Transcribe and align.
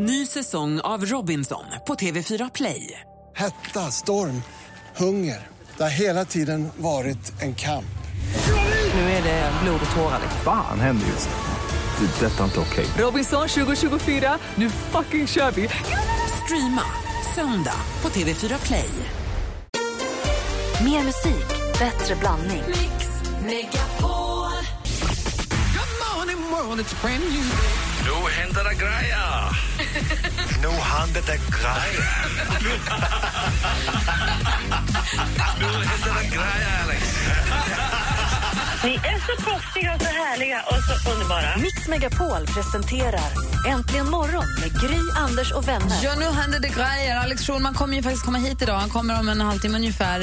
Ny 0.00 0.26
säsong 0.26 0.80
av 0.80 1.04
Robinson 1.04 1.64
på 1.86 1.94
TV4 1.94 2.50
Play. 2.54 3.00
Hetta, 3.36 3.90
storm, 3.90 4.42
hunger. 4.96 5.46
Det 5.76 5.82
har 5.82 5.90
hela 5.90 6.24
tiden 6.24 6.68
varit 6.76 7.42
en 7.42 7.54
kamp. 7.54 7.98
Nu 8.94 9.00
är 9.00 9.22
det 9.22 9.52
blod 9.62 9.80
och 9.90 9.96
tårar. 9.96 10.20
Fan 10.44 10.80
händer 10.80 11.06
just 11.06 11.28
nu. 11.28 12.06
Det. 12.06 12.26
Detta 12.26 12.40
är 12.40 12.44
inte 12.44 12.60
okej. 12.60 12.86
Robinson 12.98 13.48
2024, 13.48 14.38
nu 14.54 14.70
fucking 14.70 15.26
kör 15.26 15.50
vi! 15.50 15.68
Streama 16.44 16.84
söndag 17.34 17.80
på 18.00 18.08
TV4 18.08 18.66
Play. 18.66 18.90
Mer 20.84 21.04
musik, 21.04 21.48
bättre 21.78 22.16
blandning. 22.20 22.62
Nu 28.04 28.30
händer 28.30 28.64
det 28.64 28.74
grejer! 28.74 29.67
Nu 30.62 30.68
händer 30.68 31.22
det 31.26 31.38
grejer. 31.50 32.28
Nu 35.58 35.66
händer 35.66 36.14
det 36.20 36.28
grejer, 36.36 36.82
Alex! 36.82 38.07
Ni 38.84 38.94
är 38.94 39.18
så 39.26 39.42
proffsiga 39.42 39.94
och 39.94 40.00
så 40.02 40.08
härliga 40.08 40.62
och 40.66 40.76
så 41.04 41.10
underbara. 41.12 41.56
Mix 41.56 41.88
Megapol 41.88 42.46
presenterar 42.46 43.48
Äntligen 43.66 44.10
morgon 44.10 44.44
med 44.60 44.80
Gry, 44.80 44.98
Anders 45.16 45.52
och 45.52 45.68
vänner. 45.68 45.96
Ja, 46.02 46.14
nu 46.18 46.24
händer 46.24 46.60
det 46.60 46.68
grejer. 46.68 47.16
Alex 47.16 47.46
Schulman 47.46 47.74
kommer 47.74 47.96
ju 47.96 48.02
faktiskt 48.02 48.24
komma 48.24 48.38
hit 48.38 48.62
idag. 48.62 48.78
Han 48.78 48.88
kommer 48.90 49.20
om 49.20 49.28
en 49.28 49.40
halvtimme 49.40 49.76
ungefär 49.78 50.20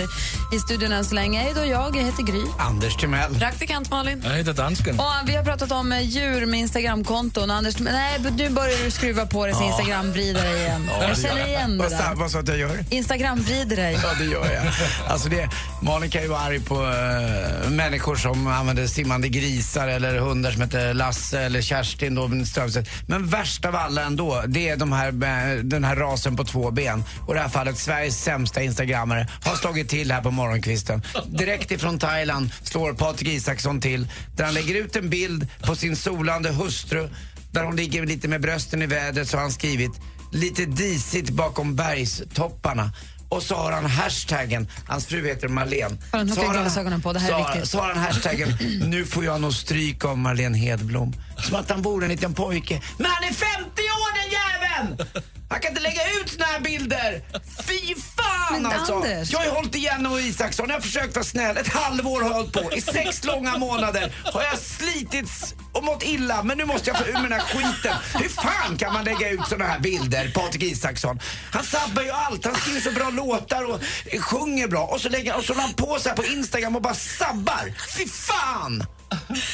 i 0.55 0.59
studion 0.59 0.91
än 0.91 1.05
så 1.05 1.15
länge. 1.15 1.39
Hej 1.39 1.53
då, 1.55 1.65
jag, 1.65 1.95
jag 1.95 2.03
heter 2.03 2.23
Gry. 2.23 2.41
Anders 2.59 2.95
Timell. 2.95 3.35
Praktikant 3.35 3.91
Malin. 3.91 4.21
Jag 4.25 4.33
heter 4.33 4.53
dansken. 4.53 4.99
Och 4.99 5.05
vi 5.29 5.35
har 5.35 5.43
pratat 5.43 5.71
om 5.71 5.91
eh, 5.91 6.01
djur 6.01 6.45
med 6.45 6.59
Instagramkonton. 6.59 7.51
Anders, 7.51 7.79
nej, 7.79 8.19
nu 8.37 8.49
börjar 8.49 8.85
du 8.85 8.91
skruva 8.91 9.25
på 9.25 9.45
dig 9.45 9.55
så 9.55 9.63
Instagram 9.63 10.11
vrider 10.11 10.43
dig 10.43 10.61
igen. 10.61 10.89
jag 11.01 11.17
känner 11.17 11.47
igen 11.47 11.77
det 11.77 11.89
där. 11.89 12.15
Vad 12.15 12.31
sa 12.31 12.39
att 12.39 12.47
jag 12.47 12.57
gör? 12.57 12.85
Instagram 12.89 13.41
vrider 13.41 13.75
dig. 13.75 13.99
Ja, 14.03 14.09
det 14.19 14.25
gör 14.25 14.53
jag. 14.53 14.63
Alltså 15.07 15.29
det, 15.29 15.49
Malin 15.81 16.09
kan 16.09 16.21
ju 16.21 16.27
vara 16.27 16.39
arg 16.39 16.59
på 16.59 16.75
eh, 16.75 17.69
människor 17.69 18.15
som 18.15 18.44
använder 18.53 18.87
simmande 18.87 19.29
grisar 19.29 19.87
eller 19.87 20.17
hundar 20.17 20.51
som 20.51 20.61
heter 20.61 20.93
Lasse 20.93 21.39
eller 21.39 21.61
Kerstin 21.61 22.15
då, 22.15 22.45
Strömstedt. 22.45 22.89
Men 23.07 23.27
värst 23.27 23.65
av 23.65 23.75
alla 23.75 24.03
ändå, 24.03 24.43
det 24.47 24.69
är 24.69 24.77
de 24.77 24.91
här, 24.91 25.07
eh, 25.07 25.63
den 25.63 25.83
här 25.83 25.95
rasen 25.95 26.35
på 26.35 26.43
två 26.43 26.71
ben. 26.71 27.03
Och 27.27 27.33
i 27.33 27.37
det 27.37 27.41
här 27.41 27.49
fallet 27.49 27.77
Sveriges 27.77 28.23
sämsta 28.23 28.63
instagrammare 28.63 29.27
har 29.43 29.55
slagit 29.55 29.89
till 29.89 30.11
här 30.11 30.21
på 30.21 30.31
morgonkvisten. 30.31 31.01
Direkt 31.27 31.71
ifrån 31.71 31.99
Thailand 31.99 32.49
slår 32.63 32.93
Patrik 32.93 33.29
Isaksson 33.29 33.81
till 33.81 34.07
där 34.35 34.45
han 34.45 34.53
lägger 34.53 34.75
ut 34.75 34.95
en 34.95 35.09
bild 35.09 35.47
på 35.61 35.75
sin 35.75 35.95
solande 35.95 36.49
hustru 36.49 37.09
där 37.51 37.63
hon 37.63 37.75
ligger 37.75 38.05
lite 38.05 38.27
med 38.27 38.41
brösten 38.41 38.81
i 38.81 38.85
vädret 38.85 39.27
så 39.27 39.37
har 39.37 39.41
han 39.41 39.51
skrivit 39.51 39.91
lite 40.31 40.65
disigt 40.65 41.29
bakom 41.29 41.75
bergstopparna. 41.75 42.91
Och 43.35 43.43
så 43.43 43.55
har 43.55 43.71
han 43.71 43.85
hashtaggen, 43.85 44.67
hans 44.87 45.05
fru 45.05 45.27
heter 45.27 45.47
Marlene. 45.47 45.97
Har 46.11 46.19
han 46.19 46.29
Så 46.29 46.41
har 46.41 46.53
glasögonen 46.53 47.01
på? 47.01 47.13
Det 47.13 47.19
här 47.19 47.39
är 47.39 47.43
så, 47.43 47.51
viktigt. 47.53 47.69
Så 47.69 47.79
har 47.79 47.93
han 47.93 47.97
hashtaggen, 47.97 48.57
nu 48.89 49.05
får 49.05 49.25
jag 49.25 49.41
nog 49.41 49.53
stryk 49.53 50.05
av 50.05 50.17
Marlene 50.17 50.57
Hedblom. 50.57 51.13
Som 51.37 51.55
att 51.55 51.69
han 51.69 51.81
vore 51.81 52.05
en 52.05 52.11
liten 52.11 52.33
pojke. 52.33 52.81
Men 52.97 53.11
han 53.11 53.23
är 53.23 53.33
50 53.33 53.45
år 53.81 54.13
den 54.21 54.31
jäveln! 54.31 55.23
Han 55.49 55.59
kan 55.59 55.71
inte 55.71 55.81
lägga 55.81 56.01
ut 56.21 56.29
såna 56.29 56.45
här 56.45 56.59
bilder! 56.59 57.21
Fy 57.67 57.95
fan 57.95 58.61
Men 58.61 58.65
alltså! 58.65 58.95
Anders. 58.95 59.31
Jag 59.31 59.39
har 59.39 59.45
ju 59.45 59.51
hållit 59.51 59.75
igen 59.75 60.05
och 60.05 60.21
Isaksson, 60.21 60.65
jag 60.69 60.75
har 60.75 60.81
försökt 60.81 61.15
vara 61.15 61.25
snäll. 61.25 61.57
Ett 61.57 61.73
halvår 61.73 62.21
har 62.21 62.29
jag 62.29 62.35
hållit 62.35 62.53
på. 62.53 62.71
I 62.73 62.81
sex 62.81 63.23
långa 63.23 63.57
månader 63.57 64.13
har 64.23 64.43
jag 64.43 64.59
slitits 64.59 65.55
mått 65.85 66.03
illa. 66.03 66.43
Men 66.43 66.57
nu 66.57 66.65
måste 66.65 66.89
jag 66.89 66.97
få 66.97 67.05
ur 67.05 67.13
med 67.13 67.23
den 67.23 67.31
här 67.31 67.39
skiten. 67.39 67.95
Hur 68.13 68.29
fan 68.29 68.77
kan 68.77 68.93
man 68.93 69.03
lägga 69.05 69.29
ut 69.29 69.47
såna 69.49 69.65
här 69.65 69.79
bilder, 69.79 70.31
Patrik 70.33 70.63
Isaksson? 70.63 71.19
Han 71.51 71.63
sabbar 71.63 72.01
ju 72.03 72.11
allt. 72.11 72.45
Han 72.45 72.55
skriver 72.55 72.81
så 72.81 72.91
bra 72.91 73.09
låtar 73.09 73.63
och 73.71 73.81
sjunger 74.19 74.67
bra. 74.67 74.85
Och 74.85 75.01
så 75.01 75.09
lägger 75.09 75.37
och 75.37 75.43
så 75.43 75.53
han 75.53 75.73
på 75.73 75.99
sig 75.99 76.15
på 76.15 76.25
Instagram 76.25 76.75
och 76.75 76.81
bara 76.81 76.93
sabbar. 76.93 77.73
Fy 77.97 78.07
fan! 78.07 78.83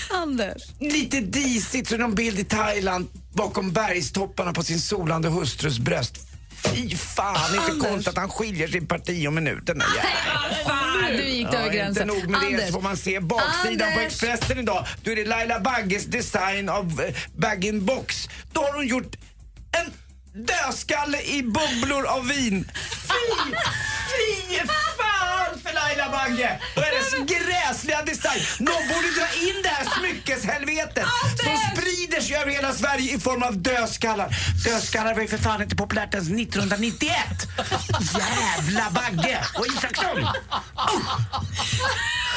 Anders. 0.10 0.62
Lite 0.80 1.22
disigt, 1.22 1.90
så 1.90 1.98
någon 1.98 2.16
bild 2.16 2.40
i 2.40 2.44
Thailand 2.44 3.08
bakom 3.34 3.72
bergstopparna 3.72 4.54
på 4.54 4.64
sin 4.64 4.80
solande 4.80 5.30
hustrus 5.30 5.80
bröst. 5.80 6.31
Fy 6.64 6.96
fan, 6.98 7.36
inte 7.56 7.72
Anders. 7.72 7.88
konstigt 7.88 8.08
att 8.08 8.18
han 8.18 8.30
skiljer 8.30 8.68
sin 8.68 8.88
parti 8.88 9.28
om 9.28 9.36
minuten. 9.36 9.84
Fan, 10.66 11.08
du 11.18 11.24
gick 11.24 11.48
över 11.48 11.66
Ja, 11.66 11.72
gränsen. 11.72 12.10
Inte 12.10 12.22
nog 12.22 12.30
med 12.32 12.42
det 12.42 12.48
Anders. 12.48 12.66
så 12.68 12.72
får 12.74 12.82
man 12.82 12.98
se 12.98 13.20
baksidan 13.20 13.78
på 13.94 14.00
Anders. 14.00 14.24
Expressen 14.24 14.60
idag. 14.60 14.86
Då 15.04 15.12
är 15.12 15.16
det 15.16 15.26
Laila 15.26 15.60
Bagges 15.60 16.06
design 16.06 16.70
av 16.70 17.02
eh, 17.08 17.16
bag-in-box. 17.36 18.30
Då 18.54 18.62
har 18.62 18.74
hon 18.74 18.88
gjort 18.88 19.16
en 19.72 19.94
dödskalle 20.46 21.22
i 21.22 21.44
bubblor 21.44 22.06
av 22.06 22.28
vin. 22.28 22.72
Fy, 23.08 23.44
fy 24.52 24.58
fan 24.68 25.60
för 25.64 25.74
Laila 25.74 26.10
Bagge 26.10 26.60
och 26.76 26.82
hennes 26.84 27.30
gräsliga 27.32 28.02
design. 28.02 28.42
Någon 28.60 28.88
borde 28.88 29.08
dra 29.20 29.28
in 29.48 29.56
det 29.64 29.70
här 29.70 29.86
smyckeshelvetet 30.00 31.06
som 31.44 31.58
sig 32.32 32.42
över 32.42 32.52
hela 32.52 32.74
Sverige 32.74 33.16
i 33.16 33.20
form 33.20 33.44
av 33.44 33.58
dödskallar. 33.58 34.36
Dödskallar 34.66 35.14
var 35.14 35.22
ju 35.22 35.28
för 35.28 35.38
fan 35.38 35.62
inte 35.62 35.76
populärt 35.76 36.14
ens 36.14 36.30
1991. 36.30 37.16
Jävla 38.18 38.92
Bagge 38.92 39.40
och 39.58 39.68
Isaksson. 39.68 40.28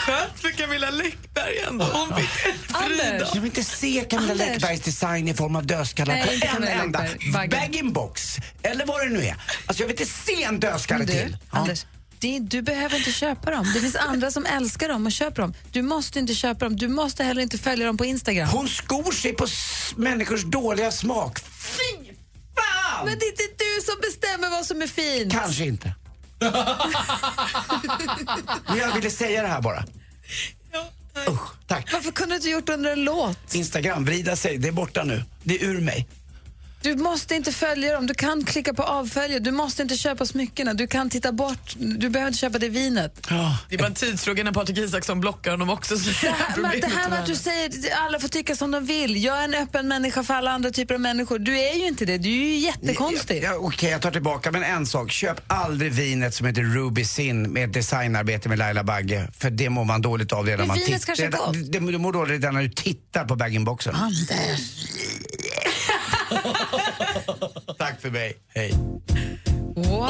Skönt 0.06 0.41
för 0.41 0.50
Camilla 0.50 0.91
Läckberg 0.91 1.59
ändå. 1.69 1.84
Hon 1.84 2.16
fick 2.16 2.31
Anders. 2.72 3.28
Jag 3.34 3.41
vill 3.41 3.44
inte 3.44 3.65
se 3.65 4.04
Camilla 4.10 4.33
Anders. 4.33 4.49
Läckbergs 4.49 4.81
design 4.81 5.28
i 5.28 5.34
form 5.34 5.56
av 5.56 5.66
dödskallar 5.66 6.15
Nej, 6.15 6.41
på 6.41 6.56
en 6.56 6.69
enda 6.69 7.04
bag-in-box. 7.33 8.37
Eller 8.62 8.87
vad 8.87 9.00
det 9.00 9.09
nu 9.09 9.25
är. 9.25 9.37
Alltså 9.66 9.83
jag 9.83 9.88
vill 9.88 10.00
inte 10.00 10.12
se 10.12 10.43
en 10.43 10.60
dödskalle 10.60 11.06
till. 11.06 11.37
Ja. 11.53 11.59
Anders, 11.59 11.87
det, 12.24 12.38
du 12.38 12.62
behöver 12.62 12.96
inte 12.96 13.12
köpa 13.12 13.50
dem. 13.50 13.70
Det 13.74 13.80
finns 13.80 13.96
andra 13.96 14.30
som 14.30 14.46
älskar 14.46 14.88
dem 14.88 15.06
och 15.06 15.12
köper 15.12 15.42
dem. 15.42 15.54
Du 15.72 15.82
måste 15.82 16.18
inte 16.18 16.34
köpa 16.34 16.64
dem. 16.64 16.76
Du 16.76 16.88
måste 16.88 17.24
heller 17.24 17.42
inte 17.42 17.58
följa 17.58 17.86
dem 17.86 17.96
på 17.96 18.04
Instagram. 18.04 18.48
Hon 18.48 18.68
skor 18.68 19.12
sig 19.12 19.32
på 19.32 19.46
människors 19.96 20.44
dåliga 20.44 20.92
smak. 20.92 21.40
Fy 21.40 21.96
fan! 22.56 23.06
Men 23.06 23.18
det 23.18 23.24
är 23.24 23.30
inte 23.30 23.42
du 23.58 23.80
som 23.84 23.94
bestämmer 24.00 24.50
vad 24.50 24.66
som 24.66 24.82
är 24.82 24.86
fint. 24.86 25.32
Kanske 25.32 25.64
inte. 25.64 25.94
Men 28.68 28.78
jag 28.78 28.94
ville 28.94 29.10
säga 29.10 29.42
det 29.42 29.48
här 29.48 29.62
bara. 29.62 29.84
Usch, 31.28 31.66
tack. 31.66 31.92
Varför 31.92 32.12
kunde 32.12 32.34
du 32.34 32.36
inte 32.36 32.48
gjort 32.48 32.66
det 32.66 32.74
under 32.74 32.92
en 32.92 33.04
låt? 33.04 33.54
Instagram, 33.54 34.04
vrida 34.04 34.36
sig, 34.36 34.58
det 34.58 34.68
är 34.68 34.72
borta 34.72 35.04
nu. 35.04 35.24
Det 35.42 35.62
är 35.62 35.64
ur 35.64 35.80
mig. 35.80 36.08
Du 36.84 36.95
måste 36.97 37.34
inte 37.34 37.53
följa 37.53 37.93
dem. 37.93 38.06
Du 38.06 38.15
kan 38.15 38.45
klicka 38.45 38.75
på 38.75 38.83
avfölja. 38.83 39.39
Du 39.41 39.50
måste 39.50 39.83
inte 39.83 39.97
köpa 39.97 40.27
smyckena. 40.27 40.75
Du 40.75 40.87
kan 40.87 41.11
titta 41.11 41.33
bort. 41.33 41.75
Du 41.78 42.09
behöver 42.09 42.28
inte 42.28 42.39
köpa 42.39 42.59
det 42.59 42.69
vinet. 42.69 43.27
Ja. 43.31 43.59
Det 43.69 43.75
är 43.75 43.78
bara 43.78 43.87
en 43.87 43.95
tidsfråga 43.95 44.45
när 44.45 44.53
Patrik 44.53 44.78
Isaksson 44.78 45.21
blockar 45.21 45.50
honom 45.50 45.71
också. 45.71 45.97
Så 45.99 46.11
Det 46.11 46.28
här, 46.31 46.56
men 46.62 46.81
det 46.81 46.87
här 46.87 47.11
med 47.11 47.21
att 47.21 47.27
du 47.27 47.34
säger 47.34 47.72
alla 48.06 48.21
får 48.21 48.28
tycka 48.28 48.56
som 48.56 48.71
de 48.71 48.87
vill. 48.87 49.25
Jag 49.25 49.39
är 49.41 49.45
en 49.45 49.55
öppen 49.55 49.89
människa 49.89 50.22
för 50.22 50.34
alla 50.34 50.50
andra 50.50 50.71
typer 50.71 50.95
av 50.95 51.00
människor. 51.00 51.39
Du 51.39 51.59
är 51.61 51.75
ju 51.75 51.87
inte 51.89 52.05
det. 52.05 52.19
Du 52.19 52.28
är 52.28 52.34
ju 52.34 52.56
jättekonstig. 52.56 53.43
Ja, 53.45 53.55
Okej, 53.56 53.91
jag 53.91 54.03
tar 54.03 54.11
tillbaka. 54.11 54.51
Men 54.53 54.62
en 54.62 54.87
sak. 54.87 55.11
Köp 55.11 55.41
aldrig 55.53 55.93
vinet 55.93 56.34
som 56.34 56.47
heter 56.47 56.62
Ruby 56.62 57.05
Sin 57.05 57.53
med 57.53 57.65
ett 57.69 57.72
designarbete 57.75 58.49
med 58.49 58.59
Laila 58.59 58.84
Bagge. 58.84 59.28
För 59.39 59.51
det 59.51 59.71
mår 59.71 59.84
man 59.84 60.03
dåligt 60.03 60.33
av 60.33 60.47
redan 60.47 60.59
Men 60.59 60.69
man 60.69 60.77
vinet 60.77 60.93
titt- 61.01 61.06
kanske 61.06 61.25
är 61.25 61.31
redan- 61.31 61.47
gott. 61.47 61.72
det- 61.72 61.93
Du 61.93 61.99
mår 61.99 62.12
dåligt 62.12 62.33
redan 62.33 62.55
när 62.55 62.62
du 62.62 62.69
tittar 62.69 63.25
på 63.25 63.37
bag-in-boxen. 63.37 63.95
Anders. 63.95 64.61
Tack 67.78 68.00
för 68.00 68.11
mig. 68.11 68.37
Hej. 68.55 68.72
Wow. 69.77 70.09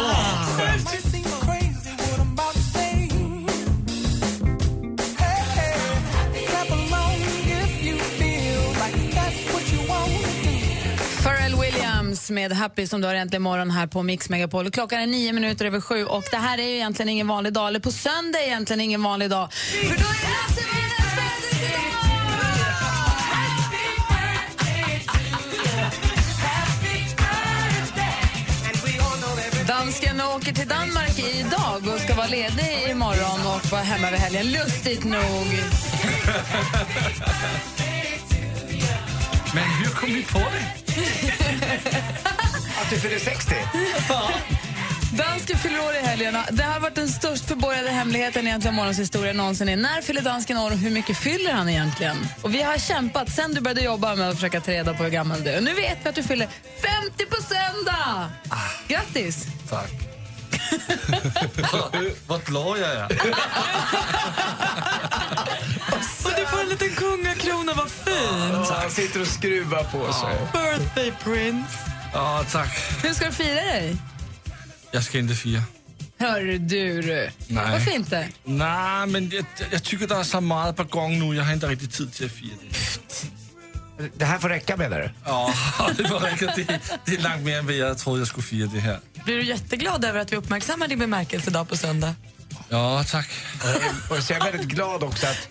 Pharrell 11.23 11.55
med 12.31 12.53
Happy 12.53 12.87
som 12.87 13.01
du 13.01 13.07
har 13.07 13.15
äntligen 13.15 13.43
morgon 13.43 13.71
här 13.71 13.87
på 13.87 14.03
Mix 14.03 14.29
Megapol. 14.29 14.71
Klockan 14.71 15.01
är 15.01 15.07
nio 15.07 15.33
minuter 15.33 15.65
över 15.65 15.81
sju 15.81 16.05
och 16.05 16.25
det 16.31 16.37
här 16.37 16.59
är 16.59 16.63
ju 16.63 16.75
egentligen 16.75 17.09
ingen 17.09 17.29
vanlig 17.29 17.53
dag, 17.53 17.69
eller 17.69 17.81
på 17.81 17.93
söndag 17.93 18.39
är 18.39 18.47
egentligen 18.47 18.81
ingen 18.81 19.03
vanlig 19.03 19.31
dag. 19.31 19.53
För 19.53 19.89
då 19.89 19.93
är 19.93 19.97
det 19.97 20.05
alltså- 20.47 20.84
åker 30.45 30.55
till 30.55 30.69
Danmark 30.69 31.19
idag 31.19 31.95
och 31.95 32.01
ska 32.01 32.15
vara 32.15 32.27
ledig 32.27 32.91
imorgon 32.91 33.47
och 33.47 33.71
vara 33.71 33.83
hemma 33.83 34.09
över 34.09 34.19
helgen. 34.19 34.53
Lustigt 34.53 35.05
nog. 35.05 35.47
Men 39.55 39.65
hur 39.65 39.91
kom 39.91 40.11
ni 40.11 40.23
på 40.23 40.39
det? 40.39 40.67
Att 42.81 42.91
du 42.91 42.97
fyller 42.97 43.19
60? 43.19 43.55
Dansken 45.13 45.59
fyller 45.59 45.81
år 45.81 45.95
i 45.95 46.07
helgen. 46.07 46.37
Det 46.51 46.63
har 46.63 46.81
varit 46.81 46.95
den 46.95 47.09
störst 47.09 47.45
förborgade 47.45 47.91
hemligheten 47.91 48.47
egentligen 48.47 48.75
morgons 48.75 48.99
historia 48.99 49.33
någonsin. 49.33 49.69
Är. 49.69 49.77
När 49.77 50.03
fyller 50.03 50.23
dansken 50.23 50.57
år 50.57 50.71
och 50.71 50.79
hur 50.79 50.91
mycket 50.91 51.17
fyller 51.17 51.53
han 51.53 51.69
egentligen? 51.69 52.17
Och 52.43 52.55
vi 52.55 52.63
har 52.63 52.79
kämpat 52.79 53.33
sen 53.33 53.55
du 53.55 53.61
började 53.61 53.81
jobba 53.81 54.15
med 54.15 54.29
att 54.29 54.35
försöka 54.35 54.61
ta 54.61 54.71
reda 54.71 54.95
på 54.95 55.03
hur 55.03 55.11
gammal 55.11 55.45
du 55.45 55.51
är. 55.51 55.57
Och 55.57 55.65
nu 55.65 55.75
vet 55.75 55.99
vi 56.03 56.09
att 56.09 56.15
du 56.15 56.23
fyller 56.23 56.49
50 57.13 57.27
på 57.27 57.37
söndag! 57.43 58.31
Grattis! 58.89 59.47
Tack. 59.71 60.14
Vad 62.27 62.45
glad 62.45 62.79
jag 62.79 62.91
är. 62.91 63.05
Och 66.25 66.31
du 66.37 66.47
får 66.47 66.61
en 66.61 66.69
liten 66.69 66.91
kungakrona, 66.91 67.73
vad 67.75 67.91
fint! 67.91 68.69
Han 68.71 68.91
sitter 68.91 69.21
och 69.21 69.27
skruvar 69.27 69.85
på 69.85 70.13
sig. 70.13 70.39
Birthday 70.53 71.13
prince. 71.25 71.79
Ja, 72.13 72.45
tack. 72.53 72.79
Hur 73.03 73.15
ska 73.15 73.27
du 73.27 73.33
fira 73.33 73.55
dig? 73.55 73.97
Jag 74.91 75.05
ska 75.05 75.19
inte 75.19 75.35
fira. 75.35 75.63
Hör 76.19 76.41
du, 76.41 76.59
du. 76.59 77.03
Nej. 77.03 77.31
Varför 77.73 77.91
inte? 77.95 78.29
Nej, 78.45 79.07
men 79.07 79.31
jag, 79.31 79.45
jag 79.71 79.83
tycker 79.83 80.07
det 80.07 80.15
är 80.15 80.23
så 80.23 80.41
mycket 80.41 80.77
på 80.77 80.85
gång 80.85 81.19
nu. 81.19 81.37
Jag 81.37 81.45
har 81.45 81.53
inte 81.53 81.67
riktigt 81.67 81.93
tid 81.93 82.13
till 82.13 82.27
att 82.27 82.33
fira 82.33 82.55
det. 82.71 82.77
Det 84.17 84.25
här 84.25 84.39
får 84.39 84.49
räcka 84.49 84.77
menar 84.77 84.99
du? 84.99 85.11
Ja, 85.25 85.55
det 85.97 86.03
var 86.11 86.21
räcker. 86.21 86.53
Det, 86.57 86.81
det 87.05 87.15
är 87.17 87.21
långt 87.23 87.43
mer 87.43 87.59
än 87.59 87.67
vad 87.67 87.75
jag 87.75 87.99
trodde 87.99 88.21
jag 88.21 88.29
skulle 88.29 88.45
fira 88.45 88.67
det 88.75 88.81
här. 88.81 89.01
Blir 89.25 89.37
du 89.37 89.43
jätteglad 89.45 90.05
över 90.05 90.21
att 90.21 90.33
vi 90.33 90.37
uppmärksammar 90.37 90.89
din 90.89 90.99
bemärkelsedag 90.99 91.69
på 91.69 91.77
söndag? 91.77 92.15
Ja, 92.69 93.05
tack. 93.11 93.31
Och 94.11 94.17
så 94.23 94.33
är 94.33 94.39
jag 94.39 94.45
väldigt 94.45 94.69
glad 94.69 95.03
också 95.03 95.27
att... 95.27 95.49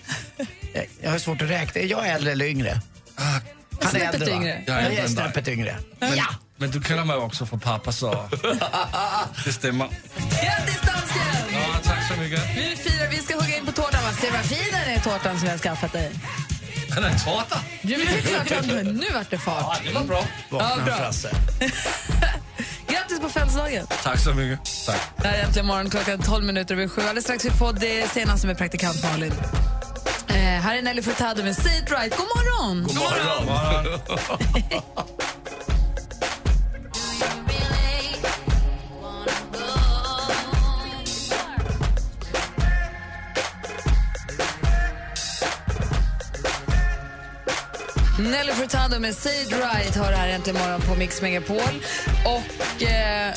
Jag- 0.73 0.87
Jag 1.01 1.11
har 1.11 1.19
svårt 1.19 1.41
att 1.41 1.49
räkna. 1.49 1.81
Är 1.81 1.85
jag 1.85 2.07
äldre 2.09 2.31
eller 2.31 2.45
yngre? 2.45 2.81
Han 3.15 3.95
är 3.95 3.99
äldre, 4.13 4.25
va? 4.31 4.35
yngre. 4.37 4.63
Jag 4.67 4.75
är 4.77 4.81
Jag 4.81 4.89
äldre 4.89 5.03
är 5.03 5.07
snäppet 5.07 5.47
yngre. 5.47 5.77
Men, 5.99 6.19
men 6.57 6.71
du 6.71 6.81
känner 6.87 7.05
mig 7.05 7.15
också 7.15 7.45
från 7.45 7.59
pappa, 7.59 7.91
så 7.91 8.29
det 9.45 9.53
stämmer. 9.53 9.87
Grattis, 10.17 10.81
dansken! 10.81 11.21
Ja, 11.53 11.79
tack 11.83 12.07
så 12.13 12.19
mycket. 12.21 12.41
Vi 12.57 12.75
firar, 12.75 13.09
vi 13.09 13.17
ska 13.17 13.35
hugga 13.35 13.57
in 13.57 13.65
på 13.65 13.71
tårtan. 13.71 14.03
Va? 14.03 14.11
Se 14.21 14.29
vad 14.31 14.41
fin 14.45 14.71
den 14.71 14.95
är, 14.95 14.99
tårtan 14.99 15.37
som 15.39 15.47
jag 15.47 15.53
har 15.53 15.59
skaffat 15.59 15.91
dig. 15.93 16.11
Han 16.95 17.03
är 17.03 17.09
en 17.09 17.19
tårta. 17.19 17.59
Ja, 17.81 17.97
men 17.97 18.07
det 18.07 18.13
är 18.13 18.21
klart 18.45 18.59
att- 18.59 18.65
Nu 18.85 19.05
vart 19.13 19.29
det 19.29 19.37
fart. 19.37 19.81
Det 19.85 19.93
var 19.93 20.03
bra. 20.03 20.23
Vakna 20.49 20.83
bra. 20.85 20.95
Frasse. 20.95 21.29
Grattis 22.87 23.19
på 23.19 23.29
födelsedagen! 23.29 23.87
Tack 24.03 24.19
så 24.19 24.33
mycket. 24.33 24.59
Tack. 24.85 25.01
Det 25.17 25.27
här 25.27 25.37
är 25.37 25.43
äntligen 25.43 25.65
morgon 25.65 25.89
klockan 25.89 26.21
12 26.21 26.45
minuter 26.45 26.75
över 26.75 26.87
sju. 26.87 27.01
Alldeles 27.01 27.23
strax 27.23 27.45
vi 27.45 27.49
får 27.49 27.73
det 27.73 28.09
senaste 28.11 28.47
med 28.47 28.57
praktikant 28.57 29.03
Malin. 29.03 29.33
Eh, 30.27 30.35
här 30.35 30.77
är 30.77 30.81
Nelly 30.81 31.01
Furtado 31.01 31.43
med 31.43 31.55
Say 31.55 31.77
It 31.77 31.91
Right. 31.91 32.17
God 32.17 32.27
morgon! 32.27 32.83
God 32.83 32.95
morgon. 32.95 33.99
Nelly 48.33 48.51
Furtado 48.51 48.99
med 48.99 49.15
Say 49.15 49.41
It 49.43 49.51
Right 49.51 49.95
har 49.95 50.11
det 50.11 50.17
här 50.17 50.27
äntligen 50.27 50.61
morgon 50.61 50.81
på 50.81 50.95
Mix 50.95 51.21
Megapol. 51.21 51.83
Och 52.25 52.83
eh, 52.83 53.33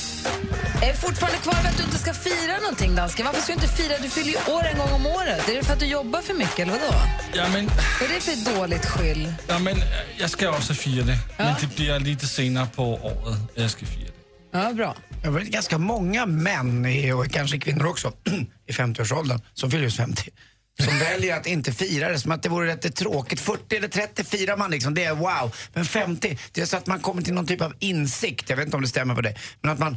är 0.83 0.95
fortfarande 0.95 1.39
kvar 1.39 1.55
vid 1.55 1.67
att 1.71 1.77
du 1.77 1.85
inte 1.85 1.99
ska 1.99 2.15
fira 2.15 2.59
någonting, 2.61 2.95
dansken. 2.95 3.27
Varför 3.27 3.41
ska 3.41 3.53
du 3.53 3.63
inte 3.63 3.75
fira? 3.77 3.95
Du 4.03 4.09
fyller 4.09 4.31
ju 4.31 4.53
år 4.53 4.65
en 4.65 4.79
gång 4.79 4.93
om 4.93 5.07
året. 5.07 5.49
Är 5.49 5.55
det 5.55 5.63
för 5.65 5.73
att 5.73 5.81
du 5.81 5.87
jobbar 5.87 6.23
för 6.23 6.35
mycket 6.35 6.59
eller 6.59 6.73
vadå? 6.73 6.95
Ja, 7.35 7.45
men, 7.53 7.67
Vad 8.01 8.11
är 8.11 8.15
det 8.15 8.21
för 8.21 8.57
dåligt 8.57 8.87
skyll? 8.87 9.35
ja, 9.49 9.59
men 9.59 9.77
jag 10.19 10.31
ska 10.31 10.51
också 10.51 10.75
fira 10.75 11.05
det. 11.05 11.19
Men 11.37 11.55
det 11.61 11.77
blir 11.77 12.01
lite 12.01 12.27
senare 12.27 12.67
på 12.75 12.95
året 12.95 13.39
jag 13.55 13.71
ska 13.71 13.87
fira 13.87 14.11
det. 14.53 14.59
Ja, 14.59 14.73
bra. 14.73 14.97
Det 15.23 15.29
var 15.29 15.41
ganska 15.41 15.79
många 15.79 16.27
män, 16.27 16.87
och 17.15 17.31
kanske 17.31 17.59
kvinnor 17.59 17.87
också, 17.87 18.13
i 18.67 18.73
50-årsåldern 18.73 19.41
som 19.55 19.71
fyller 19.71 19.85
just 19.85 19.97
50. 19.97 20.31
Som 20.79 20.99
väljer 20.99 21.37
att 21.37 21.47
inte 21.47 21.73
fira 21.73 22.09
det, 22.09 22.19
som 22.19 22.33
att 22.33 22.43
det 22.43 22.49
vore 22.49 22.67
rätt 22.67 22.95
tråkigt. 22.97 23.41
40 23.41 23.77
eller 23.77 23.89
30 23.89 24.25
firar 24.25 24.57
man 24.57 24.71
liksom, 24.71 24.95
det 24.95 25.05
är 25.05 25.15
wow. 25.15 25.55
Men 25.73 25.85
50, 25.85 26.39
det 26.53 26.61
är 26.61 26.67
så 26.67 26.77
att 26.77 26.87
man 26.87 27.01
kommer 27.01 27.23
till 27.23 27.35
någon 27.35 27.47
typ 27.47 27.61
av 27.61 27.75
insikt, 27.79 28.51
jag 28.51 28.57
vet 28.57 28.65
inte 28.67 28.77
om 28.77 28.83
det 28.83 28.89
stämmer 28.89 29.15
på 29.15 29.21
det, 29.21 29.35
men 29.61 29.73
att 29.73 29.79
man, 29.79 29.97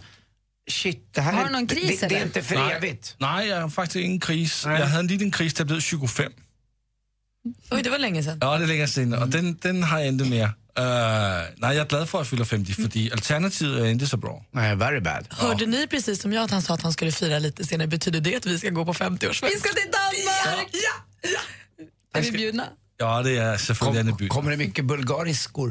shit, 0.71 1.13
det 1.13 1.21
här 1.21 1.33
Har 1.33 1.41
är, 1.41 1.45
du 1.45 1.51
någon 1.51 1.67
kris, 1.67 1.99
det, 1.99 2.07
det 2.07 2.15
är 2.15 2.17
eller? 2.17 2.25
inte 2.25 2.41
för 2.41 2.55
Nej. 2.55 2.73
evigt. 2.73 3.15
Nej, 3.17 3.47
jag 3.47 3.61
har 3.61 3.69
faktiskt 3.69 3.95
ingen 4.05 4.19
kris. 4.19 4.63
Nej. 4.65 4.79
Jag 4.79 4.87
hade 4.87 4.99
en 4.99 5.07
liten 5.07 5.31
kris 5.31 5.53
där 5.53 5.61
jag 5.61 5.67
blev 5.67 5.79
25. 5.79 6.31
Oj, 7.71 7.81
det 7.83 7.89
var 7.89 7.99
länge 7.99 8.23
sedan. 8.23 8.37
Ja, 8.41 8.57
det 8.57 8.63
är 8.63 8.67
länge 8.67 8.87
sedan 8.87 9.13
och 9.13 9.27
den, 9.27 9.57
den 9.61 9.83
har 9.83 9.99
jag 9.99 10.07
inte 10.07 10.25
mer. 10.25 10.51
Uh, 10.79 10.85
nej, 11.55 11.75
jag 11.75 11.85
är 11.85 11.85
glad 11.85 12.09
för 12.09 12.21
att 12.21 12.27
fylla 12.27 12.45
50, 12.45 12.73
för 12.73 13.11
alternativet 13.11 13.81
är 13.81 13.85
inte 13.85 14.07
så 14.07 14.17
bra. 14.17 14.45
Nej, 14.51 14.75
very 14.75 14.99
bad. 14.99 15.27
Hörde 15.29 15.65
ni 15.65 15.87
precis 15.87 16.21
som 16.21 16.33
jag 16.33 16.43
att 16.43 16.51
han 16.51 16.61
sa 16.61 16.73
att 16.73 16.81
han 16.81 16.93
skulle 16.93 17.11
fira 17.11 17.39
lite 17.39 17.65
senare? 17.65 17.87
Betyder 17.87 18.21
det 18.21 18.35
att 18.35 18.45
vi 18.45 18.59
ska 18.59 18.69
gå 18.69 18.85
på 18.85 18.93
50-årsfest? 18.93 19.49
Vi 19.53 19.59
ska 19.59 19.69
till 19.69 19.91
Danmark! 19.91 20.69
Ja! 20.71 21.39
Är 22.13 22.21
vi 22.21 22.31
bjudna? 22.31 22.63
Ja, 22.97 23.21
det 23.23 23.37
är 23.37 23.57
selvfølgelig 23.57 24.17
Kom, 24.17 24.27
kommer 24.27 24.51
det 24.51 24.57
mycket 24.57 24.85
bulgariskor? 24.85 25.69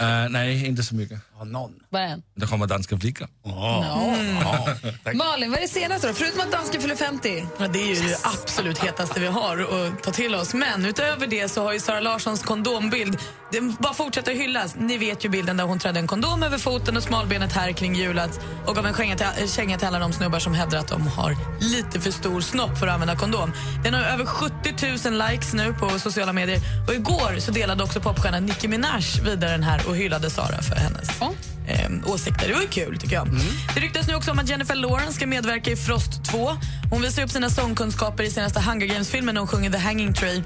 Uh, 0.00 0.28
nej, 0.30 0.66
inte 0.66 0.82
så 0.82 0.94
mycket. 0.94 1.20
Ja, 1.38 1.44
någon. 1.44 1.72
En. 1.92 2.22
Det 2.34 2.46
kommer 2.46 2.66
danska 2.66 2.98
flickor. 2.98 3.28
Ja, 3.44 4.66
tack. 5.04 5.14
Malin, 5.14 5.50
vad 5.50 5.58
är 5.58 5.62
det 5.62 5.68
senaste 5.68 6.08
då? 6.08 6.14
Förutom 6.14 6.40
att 6.40 6.52
dansken 6.52 6.80
fyller 6.80 6.96
50? 6.96 7.46
Ja, 7.58 7.68
det 7.68 7.78
är 7.78 7.86
ju 7.86 8.08
det 8.08 8.18
absolut 8.24 8.78
hetaste 8.78 9.20
vi 9.20 9.26
har 9.26 9.58
att 9.58 10.02
ta 10.02 10.10
till 10.10 10.34
oss. 10.34 10.54
Men 10.54 10.84
utöver 10.84 11.26
det 11.26 11.48
så 11.48 11.62
har 11.62 11.72
ju 11.72 11.80
Sara 11.80 12.00
Larssons 12.00 12.42
kondombild 12.42 13.18
den 13.52 13.76
bara 13.80 13.94
fortsätter 13.94 14.34
hyllas. 14.34 14.74
Ni 14.78 14.98
vet 14.98 15.24
ju 15.24 15.28
bilden 15.28 15.56
där 15.56 15.64
hon 15.64 15.78
trädde 15.78 15.98
en 16.00 16.06
kondom 16.06 16.42
över 16.42 16.58
foten 16.58 16.96
och 16.96 17.02
smalbenet 17.02 17.52
här 17.52 17.72
kring 17.72 17.94
hjulet 17.94 18.40
och 18.66 18.74
gav 18.74 18.86
en 18.86 18.94
känga 18.94 19.16
till, 19.16 19.26
äh, 19.26 19.46
känga 19.46 19.78
till 19.78 19.86
alla 19.88 19.98
de 19.98 20.12
snubbar 20.12 20.38
som 20.38 20.54
hävdar 20.54 20.78
att 20.78 20.88
de 20.88 21.06
har 21.06 21.36
lite 21.60 22.00
för 22.00 22.10
stor 22.10 22.40
snopp 22.40 22.78
för 22.78 22.86
att 22.86 22.94
använda 22.94 23.16
kondom. 23.16 23.52
Den 23.84 23.94
har 23.94 24.02
över 24.02 24.24
70 24.24 25.10
000 25.10 25.30
likes 25.30 25.54
nu 25.54 25.74
på 25.74 25.98
sociala 25.98 26.32
medier 26.32 26.60
och 26.88 26.94
igår 26.94 27.38
så 27.40 27.50
delade 27.50 27.84
också 27.84 28.00
popstjärnan 28.00 28.46
Nicki 28.46 28.68
Minaj 28.68 29.02
vidare 29.24 29.50
den 29.50 29.62
här 29.62 29.88
och 29.88 29.96
hyllade 29.96 30.30
Sara 30.30 30.62
för 30.62 30.76
hennes 30.76 31.20
Ja. 31.66 31.74
eh, 31.74 31.90
åsikter. 32.06 32.48
Det 32.48 32.54
var 32.54 32.60
ju 32.60 32.68
kul, 32.68 32.98
tycker 32.98 33.14
jag. 33.14 33.28
Det 33.74 33.80
ryktas 33.80 34.08
nu 34.08 34.14
också 34.14 34.30
om 34.30 34.38
att 34.38 34.48
Jennifer 34.48 34.74
Lawrence 34.74 35.12
ska 35.12 35.26
medverka 35.26 35.70
i 35.70 35.76
Frost 35.76 36.24
2. 36.24 36.56
Hon 36.90 37.02
visar 37.02 37.22
upp 37.22 37.30
sina 37.30 37.50
sångkunskaper 37.50 38.22
i 38.24 38.30
senaste 38.30 38.60
Hunger 38.60 38.86
Games-filmen 38.86 39.34
när 39.34 39.40
hon 39.40 39.48
sjunger 39.48 39.70
The 39.70 39.78
Hanging 39.78 40.14
Tree. 40.14 40.42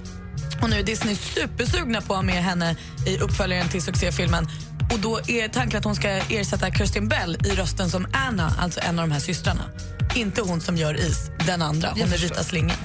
Och 0.63 0.71
nu 0.71 0.79
är 0.79 0.83
Disney 0.83 1.17
supersugna 1.17 2.01
på 2.01 2.13
att 2.13 2.19
ha 2.19 2.23
med 2.23 2.45
henne 2.45 2.77
i 3.07 3.19
uppföljaren 3.19 3.69
till 3.69 3.83
succéfilmen. 3.83 4.49
Och 4.93 4.99
då 4.99 5.21
är 5.27 5.49
tanken 5.49 5.79
att 5.79 5.85
hon 5.85 5.95
ska 5.95 6.09
ersätta 6.09 6.71
Kirsten 6.71 7.09
Bell 7.09 7.37
i 7.47 7.51
rösten 7.51 7.91
som 7.91 8.07
Anna, 8.13 8.55
alltså 8.59 8.81
en 8.81 8.99
av 8.99 9.09
de 9.09 9.13
här 9.13 9.21
systrarna. 9.21 9.63
Inte 10.15 10.43
hon 10.43 10.61
som 10.61 10.77
gör 10.77 10.95
Is, 10.95 11.31
den 11.47 11.63
andra. 11.63 11.89
Hon 11.91 12.13
är 12.13 12.19
vita 12.19 12.45
slingan. 12.45 12.77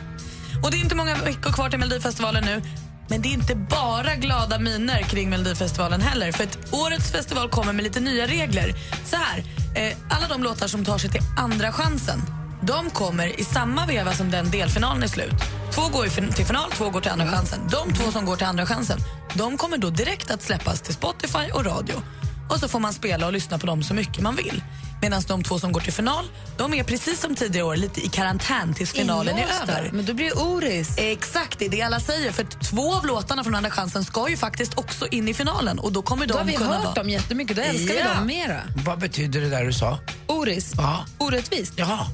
Och 0.63 0.71
det 0.71 0.77
är 0.77 0.79
inte 0.81 0.95
många 0.95 1.15
veckor 1.15 1.51
kvar 1.51 1.69
till 1.69 1.79
Melodifestivalen 1.79 2.45
nu. 2.45 2.61
Men 3.09 3.21
det 3.21 3.29
är 3.29 3.33
inte 3.33 3.55
bara 3.55 4.15
glada 4.15 4.59
miner 4.59 5.01
kring 5.01 5.29
Melodifestivalen 5.29 6.01
heller. 6.01 6.31
För 6.31 6.43
att 6.43 6.73
årets 6.73 7.11
festival 7.11 7.49
kommer 7.49 7.73
med 7.73 7.83
lite 7.83 7.99
nya 7.99 8.27
regler. 8.27 8.73
Så 9.05 9.15
här, 9.15 9.43
eh, 9.75 9.97
alla 10.09 10.27
de 10.27 10.43
låtar 10.43 10.67
som 10.67 10.85
tar 10.85 10.97
sig 10.97 11.09
till 11.09 11.21
andra 11.37 11.71
chansen 11.71 12.21
de 12.61 12.89
kommer 12.89 13.39
i 13.39 13.43
samma 13.43 13.85
veva 13.85 14.13
som 14.13 14.31
den 14.31 14.51
delfinalen 14.51 15.03
är 15.03 15.07
slut. 15.07 15.33
Två 15.73 15.81
går 15.81 16.31
till 16.31 16.45
final, 16.45 16.71
två 16.71 16.89
går 16.89 17.01
till 17.01 17.11
andra 17.11 17.27
chansen. 17.27 17.59
De 17.71 17.93
två 17.93 18.11
som 18.11 18.25
går 18.25 18.35
till 18.35 18.45
andra 18.45 18.65
chansen 18.65 18.99
de 19.33 19.57
kommer 19.57 19.77
då 19.77 19.89
direkt 19.89 20.31
att 20.31 20.41
släppas 20.41 20.81
till 20.81 20.93
Spotify 20.93 21.51
och 21.53 21.65
radio. 21.65 21.95
Och 22.49 22.59
så 22.59 22.67
får 22.67 22.79
man 22.79 22.93
spela 22.93 23.25
och 23.25 23.33
lyssna 23.33 23.57
på 23.57 23.67
dem 23.67 23.83
så 23.83 23.93
mycket 23.93 24.23
man 24.23 24.35
vill. 24.35 24.63
Medan 25.01 25.21
de 25.27 25.43
två 25.43 25.59
som 25.59 25.71
går 25.71 25.81
till 25.81 25.93
final, 25.93 26.25
de 26.57 26.73
är 26.73 26.83
precis 26.83 27.21
som 27.21 27.35
tidigare 27.35 27.65
år 27.65 27.75
lite 27.75 28.05
i 28.05 28.09
karantän 28.09 28.73
tills 28.73 28.91
finalen 28.91 29.37
är 29.37 29.47
över. 29.63 29.89
Men 29.93 30.05
då 30.05 30.13
blir 30.13 30.25
det 30.25 30.33
Oris. 30.41 30.89
Exakt, 30.97 31.59
det 31.59 31.65
är 31.65 31.69
det 31.69 31.81
alla 31.81 31.99
säger. 31.99 32.31
För 32.31 32.43
två 32.43 32.93
av 32.95 33.05
låtarna 33.05 33.43
från 33.43 33.55
Andra 33.55 33.69
chansen 33.71 34.03
ska 34.05 34.29
ju 34.29 34.37
faktiskt 34.37 34.77
också 34.77 35.07
in 35.07 35.27
i 35.27 35.33
finalen. 35.33 35.79
Och 35.79 35.91
då 35.91 36.01
kommer 36.01 36.25
Då 36.27 36.33
de 36.33 36.37
har 36.39 36.45
vi 36.45 36.53
kunna 36.53 36.73
hört 36.75 36.83
vara... 36.85 36.93
dem 36.93 37.09
jättemycket. 37.09 37.55
Då 37.55 37.61
älskar 37.61 37.93
vi 37.93 37.99
Ja. 37.99 38.13
dem 38.13 38.27
mera. 38.27 38.61
Vad 38.85 38.99
betyder 38.99 39.41
det 39.41 39.49
där 39.49 39.63
du 39.65 39.73
sa? 39.73 39.99
Oris. 40.27 40.71
Ja. 40.77 41.05
Orättvist. 41.17 41.73
Jaha. 41.75 42.05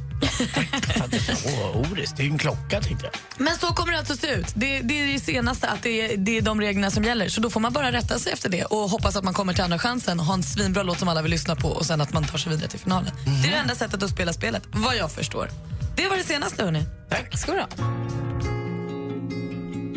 Oris, 1.73 2.13
det 2.17 2.23
är 2.23 2.27
en 2.27 2.37
klocka 2.37 2.81
tänkte 2.81 3.05
jag. 3.05 3.13
Men 3.45 3.57
så 3.57 3.67
kommer 3.67 3.91
det 3.91 3.99
alltså 3.99 4.15
se 4.15 4.27
ut. 4.33 4.47
Det, 4.55 4.79
det 4.79 5.01
är 5.01 5.13
det 5.13 5.19
senaste, 5.19 5.67
att 5.67 5.83
det 5.83 6.13
är, 6.13 6.17
det 6.17 6.37
är 6.37 6.41
de 6.41 6.61
reglerna 6.61 6.91
som 6.91 7.03
gäller. 7.03 7.29
Så 7.29 7.41
då 7.41 7.49
får 7.49 7.59
man 7.59 7.73
bara 7.73 7.91
rätta 7.91 8.19
sig 8.19 8.33
efter 8.33 8.49
det 8.49 8.65
och 8.65 8.89
hoppas 8.89 9.15
att 9.15 9.23
man 9.23 9.33
kommer 9.33 9.53
till 9.53 9.63
andra 9.63 9.79
chansen 9.79 10.19
och 10.19 10.25
har 10.25 10.33
en 10.33 10.43
svinbra 10.43 10.83
låt 10.83 10.99
som 10.99 11.07
alla 11.07 11.21
vill 11.21 11.31
lyssna 11.31 11.55
på 11.55 11.67
och 11.67 11.85
sen 11.85 12.01
att 12.01 12.13
man 12.13 12.23
tar 12.23 12.37
sig 12.37 12.51
vidare 12.51 12.69
till 12.69 12.79
finalen. 12.79 13.11
Det 13.43 13.47
är 13.47 13.51
det 13.51 13.57
enda 13.57 13.75
sättet 13.75 14.03
att 14.03 14.09
spela 14.09 14.33
spelet, 14.33 14.63
vad 14.71 14.95
jag 14.95 15.11
förstår. 15.11 15.49
Det 15.95 16.07
var 16.07 16.17
det 16.17 16.23
senaste, 16.23 16.63
hörni. 16.63 16.83
Tack 17.09 17.39
ska 17.39 17.51
du 17.51 17.59
ha. 17.59 17.67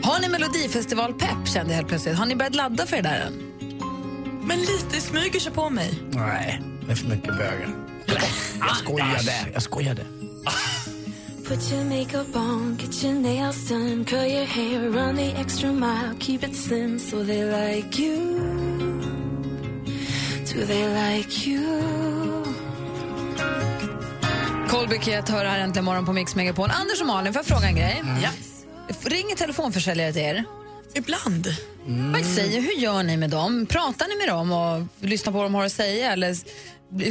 Har 0.03 0.21
ni 0.21 0.29
Melodifestival-pepp 0.29 1.49
kände 1.49 1.73
jag 1.73 1.77
helt 1.77 1.89
plötsligt? 1.89 2.17
Har 2.19 2.27
ni 2.27 2.37
börjat 2.37 2.55
ladda 2.55 2.87
för 2.87 2.97
det 2.97 3.03
där 3.03 3.21
än? 3.21 3.33
Men 4.47 4.59
lite 4.61 5.01
smyger 5.01 5.41
sig 5.41 5.53
på 5.53 5.71
mig. 5.71 5.99
Nej, 6.11 6.63
det 6.87 6.93
är 6.93 6.97
för 6.97 7.09
mycket 7.09 7.37
bögar. 7.37 7.69
Jag 8.61 8.77
skojade, 8.77 9.33
jag 9.53 9.63
skojade. 9.63 10.03
Put 11.49 11.73
your 11.73 11.85
makeup 11.85 12.37
on, 12.37 12.77
get 12.77 13.05
your 13.05 13.15
nails 13.15 13.69
done, 13.69 14.05
curl 14.05 14.27
your 14.27 14.45
hair, 14.47 14.91
run 14.91 15.17
the 15.17 15.33
extra 15.41 15.73
mile, 15.73 16.15
keep 16.21 16.39
it 16.43 16.57
slim 16.57 16.99
so 16.99 17.25
they 17.25 17.45
like 17.45 18.03
you. 18.03 18.41
Do 20.55 20.67
they 20.67 20.89
like 20.89 21.51
you? 21.51 21.83
Colby 24.69 24.99
Kiet 24.99 25.29
hör 25.29 25.45
här 25.45 25.59
äntligen 25.59 25.85
morgon 25.85 26.07
på 26.07 26.13
Mix 26.13 26.35
Megapol. 26.35 26.71
Anders 26.71 27.01
och 27.01 27.07
Malin, 27.07 27.33
får 27.33 27.41
jag 27.41 27.47
fråga 27.47 27.67
en 27.67 27.77
grej? 27.77 28.03
Ja. 28.23 28.31
Ringer 29.03 29.37
telefonförsäljare 29.37 30.13
till 30.13 30.23
er? 30.23 30.45
Ibland. 30.95 31.47
Vad 31.87 32.25
säger, 32.25 32.61
hur 32.61 32.73
gör 32.73 33.03
ni 33.03 33.17
med 33.17 33.31
dem? 33.31 33.67
Pratar 33.67 34.09
ni 34.09 34.17
med 34.17 34.29
dem 34.29 34.53
och 34.53 35.07
lyssnar 35.07 35.33
på 35.33 35.39
vad 35.39 35.47
de 35.47 35.55
har 35.55 35.65
att 35.65 35.73
säga? 35.73 36.13
Eller 36.13 36.37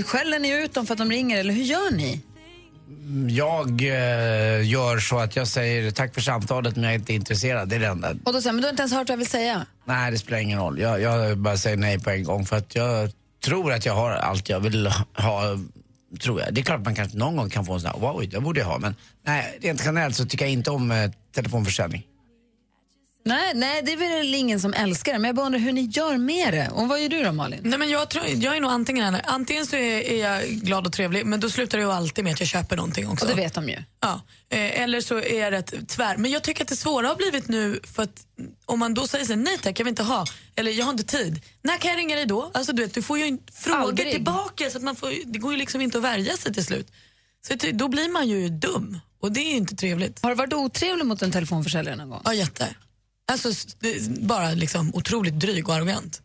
skäller 0.06 0.40
ni 0.40 0.64
ut 0.64 0.74
dem 0.74 0.86
för 0.86 0.94
att 0.94 0.98
de 0.98 1.12
ringer? 1.12 1.40
Eller 1.40 1.54
hur 1.54 1.64
gör 1.64 1.92
ni? 1.92 2.22
Jag 3.30 3.82
eh, 3.82 4.68
gör 4.68 5.00
så 5.00 5.18
att 5.18 5.36
jag 5.36 5.48
säger 5.48 5.92
tack 5.92 6.14
för 6.14 6.22
samtalet 6.22 6.76
men 6.76 6.84
jag 6.84 6.94
är 6.94 7.00
inte 7.00 7.14
intresserad. 7.14 7.70
Det 7.70 7.76
är 7.76 7.80
det 7.80 7.88
enda. 7.88 8.16
Och 8.24 8.34
då 8.34 8.42
säger 8.42 8.54
men 8.54 8.62
du 8.62 8.68
har 8.68 8.72
inte 8.72 8.82
ens 8.82 8.94
hört 8.94 9.10
vad 9.10 9.14
jag 9.14 9.18
vill 9.18 9.28
säga. 9.28 9.66
Nej, 9.86 10.12
det 10.12 10.18
spelar 10.18 10.40
ingen 10.40 10.60
roll. 10.60 10.80
Jag, 10.80 11.02
jag 11.02 11.38
bara 11.38 11.58
säger 11.58 11.78
nej 11.78 12.00
på 12.00 12.10
en 12.10 12.24
gång 12.24 12.46
för 12.46 12.58
att 12.58 12.76
jag 12.76 13.12
tror 13.44 13.74
att 13.74 13.86
jag 13.86 13.96
har 13.96 14.12
allt 14.12 14.50
jag 14.50 14.60
vill 14.60 14.88
ha. 15.18 15.58
Tror 16.22 16.42
jag. 16.42 16.54
Det 16.54 16.62
är 16.62 16.66
klart 16.66 16.80
att 16.80 16.86
man 16.86 16.96
kanske 16.96 17.18
någon 17.18 17.36
gång 17.36 17.50
kan 17.50 17.66
få 17.66 17.74
en 17.74 17.82
sån 17.82 17.90
här, 17.90 18.00
wow, 18.00 18.24
det 18.30 18.40
borde 18.40 18.60
jag 18.60 18.68
ha. 18.68 18.78
Men 18.78 18.96
nej, 19.26 19.60
rent 19.62 19.82
generellt 19.86 20.16
så 20.16 20.26
tycker 20.26 20.46
jag 20.46 20.52
inte 20.52 20.72
om 20.72 20.92
eh, 20.92 21.12
telefonförsäljning. 21.36 22.04
Nej, 23.28 23.52
nej, 23.56 23.82
det 23.82 23.92
är 23.92 23.98
väl 23.98 24.36
ingen 24.36 24.60
som 24.60 24.74
älskar 24.74 25.14
det, 25.14 25.20
men 25.20 25.28
jag 25.28 25.36
bara 25.36 25.46
undrar 25.46 25.60
hur 25.60 25.72
ni 25.72 25.82
gör 25.82 26.18
med 26.18 26.54
det. 26.54 26.70
Och 26.70 26.88
vad 26.88 27.02
gör 27.02 27.10
du 27.10 27.24
då 27.24 27.32
Malin? 27.32 27.60
Nej, 27.64 27.80
men 27.80 27.90
jag, 27.90 28.10
tror, 28.10 28.26
jag 28.28 28.56
är 28.56 28.62
nog 28.62 28.72
antingen. 28.72 29.18
Antingen 29.24 29.66
så 29.66 29.76
är, 29.76 30.02
är 30.02 30.22
jag 30.32 30.50
glad 30.50 30.86
och 30.88 30.94
trevlig, 30.94 31.26
men 31.26 31.40
då 31.40 31.50
slutar 31.50 31.78
det 31.78 31.84
ju 31.84 31.92
alltid 31.92 32.24
med 32.24 32.34
att 32.34 32.40
jag 32.40 32.50
köper 32.50 32.76
någonting 32.76 33.10
också. 33.10 33.26
Och 33.26 33.32
det 33.32 33.42
vet 33.42 33.54
de 33.54 33.70
ju. 33.70 33.78
Ja. 34.00 34.22
Eh, 34.50 34.82
eller 34.82 35.02
så 35.02 35.18
är 35.18 35.40
jag 35.40 35.52
rätt 35.52 35.88
tvär. 35.88 36.18
Men 36.18 36.32
jag 36.32 36.44
tycker 36.44 36.64
att 36.64 36.68
det 36.68 36.76
svåra 36.76 37.08
har 37.08 37.16
blivit 37.16 37.48
nu 37.48 37.80
för 37.96 38.04
att 38.04 38.26
om 38.66 38.80
man 38.80 38.94
då 38.94 39.08
säger 39.08 39.26
så 39.26 39.36
nej 39.36 39.58
tack 39.58 39.80
jag 39.80 39.86
vill 39.86 39.92
inte 39.92 40.04
ha, 40.04 40.26
eller 40.56 40.72
jag 40.72 40.86
har 40.86 40.92
inte 40.92 41.04
tid. 41.04 41.42
När 41.62 41.78
kan 41.78 41.92
jag 41.92 41.98
ringa 41.98 42.16
dig 42.16 42.26
då? 42.26 42.52
Alltså 42.54 42.74
du 42.74 42.82
vet, 42.84 42.94
du 42.94 43.02
får 43.02 43.20
ju 43.20 43.38
fråga 43.54 43.78
Aldrig. 43.78 44.12
tillbaka 44.12 44.70
så 44.70 44.78
att 44.78 44.84
man 44.84 44.96
får, 44.96 45.12
det 45.26 45.40
går 45.40 45.52
ju 45.52 45.58
liksom 45.58 45.82
inte 45.82 45.98
att 45.98 46.04
värja 46.04 46.38
sig 46.38 46.54
till 46.54 46.66
slut. 46.66 46.92
Så 47.48 47.54
då 47.74 47.88
blir 47.88 48.10
man 48.10 48.28
ju 48.28 48.50
dum 48.50 49.00
och 49.20 49.32
det 49.32 49.40
är 49.40 49.50
ju 49.50 49.58
inte 49.58 49.76
trevligt. 49.76 50.22
Har 50.24 50.30
du 50.30 50.36
varit 50.36 50.54
otrevlig 50.54 51.06
mot 51.06 51.22
en 51.22 51.32
telefonförsäljare 51.32 51.96
någon 51.96 52.10
gång? 52.10 52.22
Ja, 52.26 52.34
jätte. 52.34 52.76
Alltså 53.32 53.50
bara 54.08 54.52
liksom 54.52 54.96
otroligt 54.96 55.40
dryg 55.40 55.70
och 55.70 55.76
arrogant. 55.76 56.22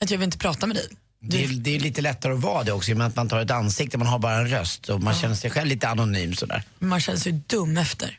Att 0.00 0.10
jag 0.10 0.18
vill 0.18 0.24
inte 0.24 0.38
prata 0.38 0.66
med 0.66 0.76
dig. 0.76 0.88
Det 1.20 1.44
är, 1.44 1.48
det 1.48 1.76
är 1.76 1.80
lite 1.80 2.00
lättare 2.00 2.32
att 2.32 2.40
vara 2.40 2.64
det 2.64 2.72
också 2.72 2.90
i 2.90 2.94
och 2.94 2.98
med 2.98 3.06
att 3.06 3.16
man 3.16 3.28
tar 3.28 3.40
ett 3.40 3.50
ansikte, 3.50 3.98
man 3.98 4.06
har 4.06 4.18
bara 4.18 4.34
en 4.34 4.48
röst 4.48 4.88
och 4.88 5.02
man 5.02 5.14
känner 5.14 5.34
sig 5.34 5.50
själv 5.50 5.68
lite 5.68 5.88
anonym 5.88 6.34
sådär. 6.34 6.62
Man 6.78 7.00
känner 7.00 7.18
sig 7.18 7.32
dum 7.32 7.76
efter. 7.76 8.18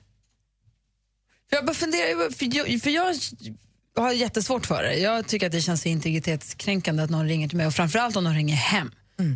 För 1.49 1.55
jag 1.55 1.65
bara 1.65 1.73
funderar, 1.73 2.31
för 2.31 2.55
jag, 2.55 2.81
för 2.81 2.89
jag 2.89 3.15
har 3.95 4.11
jättesvårt 4.11 4.65
för 4.65 4.83
det. 4.83 4.95
Jag 4.95 5.27
tycker 5.27 5.45
att 5.45 5.51
det 5.51 5.61
känns 5.61 5.85
integritetskränkande 5.85 7.03
att 7.03 7.09
någon 7.09 7.27
ringer 7.27 7.47
till 7.47 7.57
mig 7.57 7.67
och 7.67 7.73
framförallt 7.73 8.15
om 8.15 8.23
de 8.23 8.33
ringer 8.33 8.55
hem. 8.55 8.91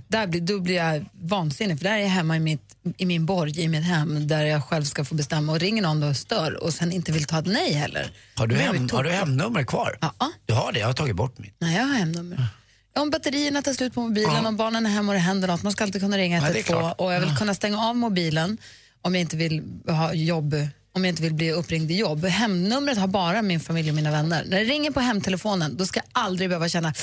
Där 0.07 0.27
blir, 0.27 0.41
då 0.41 0.59
blir 0.59 0.75
jag 0.75 1.05
vansinnig 1.21 1.77
för 1.77 1.83
där 1.83 1.91
är 1.93 1.97
jag 1.97 2.07
hemma 2.09 2.35
i, 2.35 2.39
mitt, 2.39 2.75
i 2.97 3.05
min 3.05 3.25
borg, 3.25 3.59
i 3.61 3.67
mitt 3.67 3.83
hem 3.83 4.27
där 4.27 4.45
jag 4.45 4.63
själv 4.63 4.83
ska 4.83 5.05
få 5.05 5.15
bestämma 5.15 5.51
och 5.53 5.59
ringer 5.59 5.81
någon 5.81 6.03
och 6.03 6.17
stör 6.17 6.63
och 6.63 6.73
sen 6.73 6.91
inte 6.91 7.11
vill 7.11 7.25
ta 7.25 7.39
ett 7.39 7.45
nej 7.45 7.73
heller. 7.73 8.11
Har 8.35 8.47
du, 8.47 8.55
hem, 8.55 8.89
har 8.91 9.03
du 9.03 9.09
hemnummer 9.11 9.63
kvar? 9.63 9.97
Ja. 10.01 10.13
Du 10.45 10.53
har 10.53 10.71
det? 10.71 10.79
Jag 10.79 10.87
har 10.87 10.93
tagit 10.93 11.15
bort 11.15 11.37
mitt. 11.39 11.55
Nej, 11.59 11.75
jag 11.77 11.83
har 11.83 11.93
hemnummer. 11.93 12.47
Om 12.95 13.09
batterierna 13.09 13.61
tar 13.61 13.73
slut 13.73 13.93
på 13.93 14.01
mobilen, 14.01 14.31
Ja. 14.43 14.47
om 14.47 14.57
barnen 14.57 14.85
är 14.85 14.89
hemma 14.89 15.11
och 15.11 15.13
det 15.13 15.19
händer 15.19 15.47
något, 15.47 15.63
man 15.63 15.71
ska 15.71 15.83
alltid 15.83 16.01
kunna 16.01 16.17
ringa 16.17 16.37
Ja, 16.37 16.41
det 16.43 16.47
är 16.49 16.71
112 16.71 16.79
klart. 16.81 16.99
och 16.99 17.13
jag 17.13 17.19
vill 17.19 17.35
kunna 17.37 17.53
stänga 17.53 17.79
av 17.79 17.95
mobilen 17.95 18.57
om 19.01 19.15
jag 19.15 19.21
inte 19.21 19.37
vill 19.37 19.63
ha 19.87 20.13
jobb 20.13 20.55
om 20.95 21.05
jag 21.05 21.11
inte 21.11 21.21
vill 21.23 21.33
bli 21.33 21.51
uppringd 21.51 21.91
i 21.91 21.95
jobb. 21.97 22.25
Hemnumret 22.25 22.97
har 22.97 23.07
bara 23.07 23.41
min 23.41 23.59
familj 23.59 23.89
och 23.89 23.95
mina 23.95 24.11
vänner. 24.11 24.43
När 24.47 24.59
det 24.59 24.65
ringer 24.65 24.91
på 24.91 24.99
hemtelefonen 24.99 25.77
då 25.77 25.85
ska 25.85 25.99
jag 25.99 26.05
aldrig 26.23 26.49
behöva 26.49 26.69
känna 26.69 26.93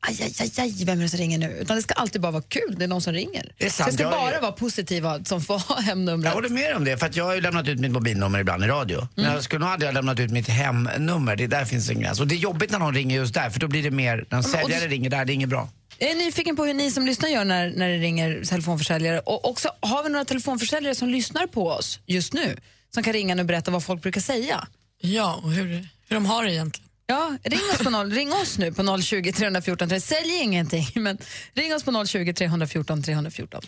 aj, 0.00 0.32
aj, 0.40 0.50
aj, 0.58 0.84
vem 0.84 0.98
är 0.98 1.02
det 1.02 1.08
som 1.08 1.18
ringer 1.18 1.38
nu? 1.38 1.50
Utan 1.60 1.76
det 1.76 1.82
ska 1.82 1.94
alltid 1.94 2.20
bara 2.20 2.32
vara 2.32 2.42
kul, 2.48 2.74
det 2.78 2.84
är 2.84 2.88
någon 2.88 3.02
som 3.02 3.12
ringer. 3.12 3.52
Det 3.58 3.70
sant, 3.70 3.86
jag 3.86 3.94
ska 3.94 4.02
jag 4.02 4.12
är- 4.12 4.32
bara 4.32 4.40
vara 4.40 4.52
positiva 4.52 5.24
som 5.24 5.40
får 5.40 5.58
ha 5.58 5.74
Jag 5.76 5.82
hemnumret. 5.82 6.32
håller 6.32 6.48
med 6.48 6.76
om 6.76 6.84
det, 6.84 6.96
för 6.98 7.10
jag 7.14 7.24
har 7.24 7.34
ju 7.34 7.40
lämnat 7.40 7.68
ut 7.68 7.80
mitt 7.80 7.90
mobilnummer 7.90 8.38
ibland 8.38 8.64
i 8.64 8.66
radio. 8.66 9.08
Men 9.14 9.24
jag 9.24 9.44
skulle 9.44 9.60
nog 9.60 9.68
aldrig 9.68 9.88
ha 9.88 9.92
lämnat 9.94 10.20
ut 10.20 10.30
mitt 10.30 10.48
hemnummer, 10.48 11.36
det 11.36 11.46
där 11.46 11.64
finns 11.64 11.90
en 11.90 12.00
gräns. 12.00 12.20
Och 12.20 12.26
det 12.28 12.34
är 12.34 12.38
jobbigt 12.38 12.70
när 12.70 12.78
någon 12.78 12.94
ringer 12.94 13.16
just 13.16 13.34
där, 13.34 13.50
för 13.50 13.60
då 13.60 13.68
blir 13.68 13.82
det 13.82 13.90
mer, 13.90 14.24
när 14.30 14.38
en 14.38 14.44
säljare 14.44 14.80
du- 14.80 14.88
ringer 14.88 15.10
där, 15.10 15.24
det 15.24 15.32
är 15.32 15.34
inget 15.34 15.48
bra. 15.48 15.68
Jag 15.98 16.10
är 16.10 16.14
nyfiken 16.14 16.56
på 16.56 16.64
hur 16.64 16.74
ni 16.74 16.90
som 16.90 17.06
lyssnar 17.06 17.28
gör 17.28 17.44
när, 17.44 17.70
när 17.76 17.88
det 17.88 17.96
ringer 17.98 18.44
telefonförsäljare. 18.44 19.18
Och 19.20 19.48
också, 19.50 19.68
har 19.80 20.02
vi 20.02 20.08
några 20.08 20.24
telefonförsäljare 20.24 20.94
som 20.94 21.08
lyssnar 21.08 21.46
på 21.46 21.68
oss 21.68 22.00
just 22.06 22.32
nu? 22.32 22.56
Som 22.94 23.02
kan 23.02 23.12
ringa 23.12 23.40
och 23.40 23.46
berätta 23.46 23.70
vad 23.70 23.84
folk 23.84 24.02
brukar 24.02 24.20
säga? 24.20 24.66
Ja, 25.00 25.40
och 25.44 25.52
hur, 25.52 25.66
hur 26.08 26.14
de 26.16 26.26
har 26.26 26.44
det 26.44 26.52
egentligen. 26.52 26.88
Ja, 27.06 27.36
ring 27.42 27.60
oss, 27.72 27.78
på 27.78 27.90
noll, 27.90 28.12
ring 28.12 28.32
oss 28.32 28.58
nu 28.58 28.72
på 28.72 29.02
020 29.02 29.32
314 29.32 29.88
3. 29.88 30.00
Sälj 30.00 30.38
ingenting, 30.42 30.86
men 30.94 31.18
ring 31.54 31.74
oss 31.74 31.82
på 31.82 32.06
020 32.06 32.32
314 32.32 33.02
314. 33.02 33.62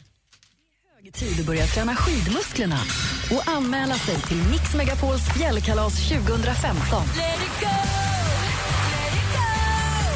Tid 1.12 1.40
att 1.40 1.46
börja 1.46 1.66
träna 1.66 1.96
skidmusklerna 1.96 2.78
och 3.30 3.48
anmäla 3.48 3.94
sig 3.94 4.16
till 4.20 4.36
Mix 4.36 4.74
Megapols 4.74 5.22
fjällkalas 5.38 6.08
2015. 6.08 7.02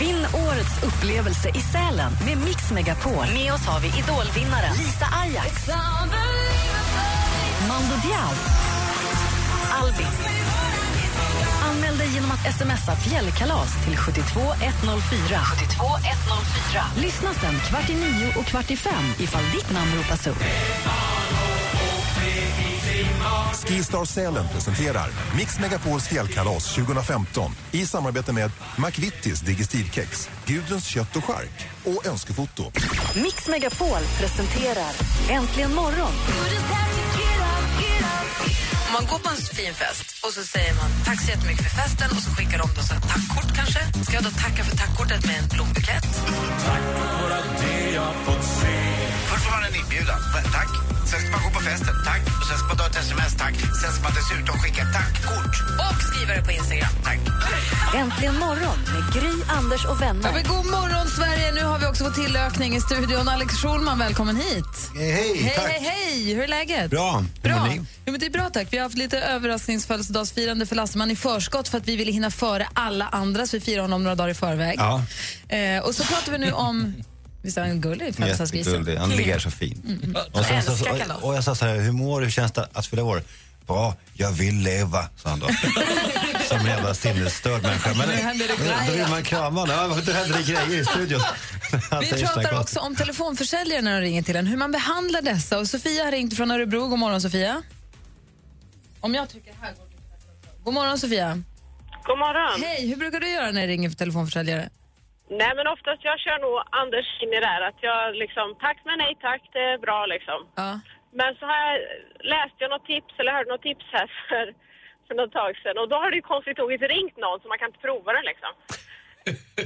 Vinn 0.00 0.26
årets 0.46 0.82
upplevelse 0.82 1.48
i 1.48 1.60
Sälen 1.60 2.12
med 2.26 2.38
Mix 2.46 2.70
Megapol. 2.70 3.26
Med 3.34 3.54
oss 3.54 3.66
har 3.66 3.80
vi 3.80 3.86
idolvinnaren 3.86 4.76
Lisa 4.78 5.06
Ajax, 5.22 5.68
Mando 7.68 7.94
Diao. 8.06 8.69
Anmäl 11.62 11.98
dig 11.98 12.08
genom 12.14 12.30
att 12.30 12.54
smsa 12.54 12.96
fjällkalas 12.96 13.84
till 13.84 13.96
72104. 13.96 15.40
72104. 15.58 16.82
Lyssna 16.96 17.34
sen 17.34 17.60
kvart 17.68 17.90
i 17.90 17.94
nio 17.94 18.28
och 18.38 18.44
kvart 18.44 18.70
i 18.70 18.76
fem 18.76 19.04
ifall 19.18 19.44
ditt 19.44 19.70
namn 19.72 19.90
ropas 19.98 20.26
upp. 20.26 20.42
Skistar 23.70 24.04
Sälen 24.04 24.48
presenterar 24.52 25.10
Mix 25.36 25.60
Megapols 25.60 26.08
fjällkalas 26.08 26.74
2015 26.74 27.50
i 27.72 27.86
samarbete 27.86 28.32
med 28.32 28.50
McVittys 28.78 29.40
Digestivkex, 29.40 30.28
Gudruns 30.46 30.86
kött 30.86 31.16
och 31.16 31.24
chark 31.24 31.68
och 31.84 32.06
Önskefoto. 32.06 32.64
Mix 33.14 33.48
Megapol 33.48 34.02
presenterar 34.18 34.92
Äntligen 35.30 35.74
morgon. 35.74 36.12
Om 38.90 38.94
man 38.94 39.06
går 39.06 39.18
på 39.18 39.30
en 39.30 39.36
fin 39.36 39.74
fest 39.74 40.06
och 40.24 40.32
så 40.32 40.42
säger 40.44 40.74
man 40.74 40.90
tack 41.04 41.20
så 41.20 41.30
jättemycket 41.30 41.64
för 41.68 41.74
festen 41.82 42.10
och 42.16 42.22
så 42.22 42.30
skickar 42.30 42.58
de 42.58 42.68
då 42.76 42.82
så 42.82 42.92
här 42.94 43.00
tackkort 43.00 43.56
kanske. 43.56 43.80
Ska 44.04 44.12
jag 44.14 44.24
då 44.24 44.30
tacka 44.30 44.64
för 44.64 44.76
tackkortet 44.76 45.26
med 45.26 45.36
en 45.38 45.48
blombukett? 45.48 46.06
Först 49.28 49.44
får 49.44 49.50
man 49.50 49.64
en 49.68 49.74
inbjudan, 49.80 50.20
tack. 50.52 50.89
Sen 51.10 51.20
ska 51.20 51.30
man 51.30 51.42
gå 51.44 51.50
på 51.58 51.60
festen, 51.60 51.94
tack. 52.04 52.22
Och 52.40 52.46
sen 52.48 52.58
ska 52.58 52.66
man 52.68 52.76
ta 52.76 52.86
ett 52.86 52.96
sms, 52.96 53.32
tack. 53.36 53.54
Sen 53.82 53.92
ska 53.92 54.02
man 54.02 54.12
dessutom 54.18 54.58
skicka 54.62 54.82
tackkort. 54.98 55.54
Och 55.84 55.96
skriva 56.08 56.34
det 56.34 56.42
på 56.42 56.52
Instagram. 56.52 56.88
Tack. 57.04 57.18
Äntligen 57.96 58.38
morgon 58.38 58.78
med 58.94 59.02
Gry, 59.14 59.32
Anders 59.58 59.84
och 59.84 59.90
Ja, 59.90 59.94
vänner. 60.06 60.32
men 60.32 60.44
god 60.44 60.66
morgon, 60.66 61.06
Sverige! 61.08 61.52
Nu 61.52 61.64
har 61.64 61.78
vi 61.78 61.86
också 61.86 62.04
fått 62.04 62.14
tillökning 62.14 62.76
i 62.76 62.80
studion. 62.80 63.28
Alex 63.28 63.54
Schulman, 63.54 63.98
välkommen 63.98 64.36
hit. 64.36 64.64
Hej, 64.94 65.12
hej, 65.12 65.36
hej, 65.42 65.52
tack. 65.56 65.68
hej, 65.70 65.80
hej! 65.80 66.34
Hur 66.34 66.42
är 66.42 66.48
läget? 66.48 66.90
Bra. 66.90 67.24
Bra. 67.42 67.52
Hur 67.52 67.60
mår 67.60 67.68
ni? 67.68 67.76
Jo, 67.76 68.12
men 68.12 68.20
det 68.20 68.26
är 68.26 68.30
bra, 68.30 68.50
tack. 68.50 68.68
Vi 68.70 68.76
har 68.76 68.84
haft 68.84 68.98
lite 68.98 69.18
överraskningsfödelsedagsfirande 69.20 70.66
för 70.66 70.76
Lasseman 70.76 71.10
i 71.10 71.16
förskott 71.16 71.68
för 71.68 71.78
att 71.78 71.88
vi 71.88 71.96
ville 71.96 72.12
hinna 72.12 72.30
före 72.30 72.68
alla 72.74 73.08
andra, 73.08 73.46
så 73.46 73.56
vi 73.56 73.60
firar 73.60 73.82
honom 73.82 74.02
några 74.02 74.14
dagar 74.14 74.30
i 74.30 74.34
förväg. 74.34 74.74
Ja, 74.78 75.02
Eh, 75.48 75.82
och 75.82 75.94
så 75.94 76.04
pratar 76.04 76.32
vi 76.32 76.38
nu 76.38 76.52
om... 76.52 76.94
Visst 77.42 77.58
är 77.58 77.60
han 77.60 77.80
gullig, 77.80 78.14
jättegullig. 78.18 78.96
Han 78.96 79.10
ler 79.10 79.38
så 79.38 79.50
fin. 79.50 79.82
Mm. 80.02 80.16
Och, 80.32 80.44
sen, 80.44 80.62
så, 80.62 80.72
och, 80.72 81.28
och 81.28 81.36
jag 81.36 81.44
sa 81.44 81.54
så 81.54 81.64
här, 81.64 81.76
hur 81.76 81.92
mår 81.92 82.20
du? 82.20 82.26
Hur 82.26 82.32
känns 82.32 82.52
det 82.52 82.68
att 82.72 82.86
fylla 82.86 83.04
år? 83.04 83.22
Bra, 83.66 83.94
jag 84.14 84.32
vill 84.32 84.54
leva, 84.54 85.04
sa 85.16 85.28
han 85.28 85.40
då. 85.40 85.46
Som 86.48 86.58
en 86.58 86.66
jävla 86.66 86.94
sinnesstörd 86.94 87.62
människa. 87.62 87.94
Men 87.94 88.08
grejer. 88.08 88.86
då 88.86 88.92
vill 88.92 89.08
man 89.08 89.22
krama 89.22 89.60
honom. 89.60 89.76
Ja, 89.76 90.02
då 90.06 90.12
händer 90.12 90.38
det 90.38 90.42
grejer 90.42 90.80
i 90.80 90.84
studion. 90.84 91.20
Vi 92.00 92.22
pratar 92.22 92.60
också 92.60 92.80
om 92.80 92.96
telefonförsäljare 92.96 93.82
när 93.82 94.00
de 94.00 94.06
ringer 94.06 94.22
till 94.22 94.36
en, 94.36 94.46
hur 94.46 94.56
man 94.56 94.72
behandlar 94.72 95.22
dessa. 95.22 95.58
Och 95.58 95.68
Sofia 95.68 96.04
har 96.04 96.12
ringt 96.12 96.36
från 96.36 96.50
Örebro. 96.50 96.88
God 96.88 96.98
morgon, 96.98 97.20
Sofia. 97.20 97.62
Om 99.00 99.14
jag 99.14 99.28
trycker 99.28 99.54
här 99.60 99.74
God 100.64 100.74
morgon, 100.74 100.98
Sofia. 100.98 101.42
God 102.04 102.18
morgon. 102.18 102.62
Hej, 102.62 102.88
hur 102.88 102.96
brukar 102.96 103.20
du 103.20 103.30
göra 103.30 103.50
när 103.50 103.60
det 103.60 103.66
ringer 103.66 103.90
för 103.90 103.96
telefonförsäljare? 103.96 104.68
Nej 105.38 105.52
men 105.56 105.66
oftast, 105.66 106.04
jag 106.04 106.18
kör 106.20 106.38
nog 106.38 106.62
Anders 106.70 107.08
in 107.22 107.32
i 107.32 107.40
det 107.40 107.46
här 107.54 107.62
att 107.68 107.80
jag 107.80 108.16
liksom, 108.16 108.54
tack 108.60 108.78
men 108.84 108.98
nej 108.98 109.16
tack, 109.20 109.42
det 109.52 109.64
är 109.72 109.78
bra 109.78 110.06
liksom. 110.06 110.40
Ja. 110.56 110.80
Men 111.12 111.34
så 111.38 111.46
har 111.46 111.56
jag, 111.66 111.80
läste 112.34 112.58
jag 112.64 112.70
något 112.70 112.86
tips, 112.86 113.14
eller 113.18 113.32
hörde 113.32 113.50
något 113.50 113.62
tips 113.62 113.86
här 113.92 114.06
för, 114.28 114.54
för 115.06 115.14
något 115.14 115.32
tag 115.32 115.56
sedan 115.62 115.78
och 115.78 115.88
då 115.88 115.96
har 115.96 116.10
det 116.10 116.16
ju 116.16 116.22
konstigt 116.22 116.58
nog 116.58 116.72
inte 116.72 116.86
ringt 116.88 117.16
någon 117.16 117.40
så 117.40 117.48
man 117.48 117.58
kan 117.58 117.68
inte 117.68 117.86
prova 117.88 118.12
den 118.12 118.24
liksom. 118.30 118.52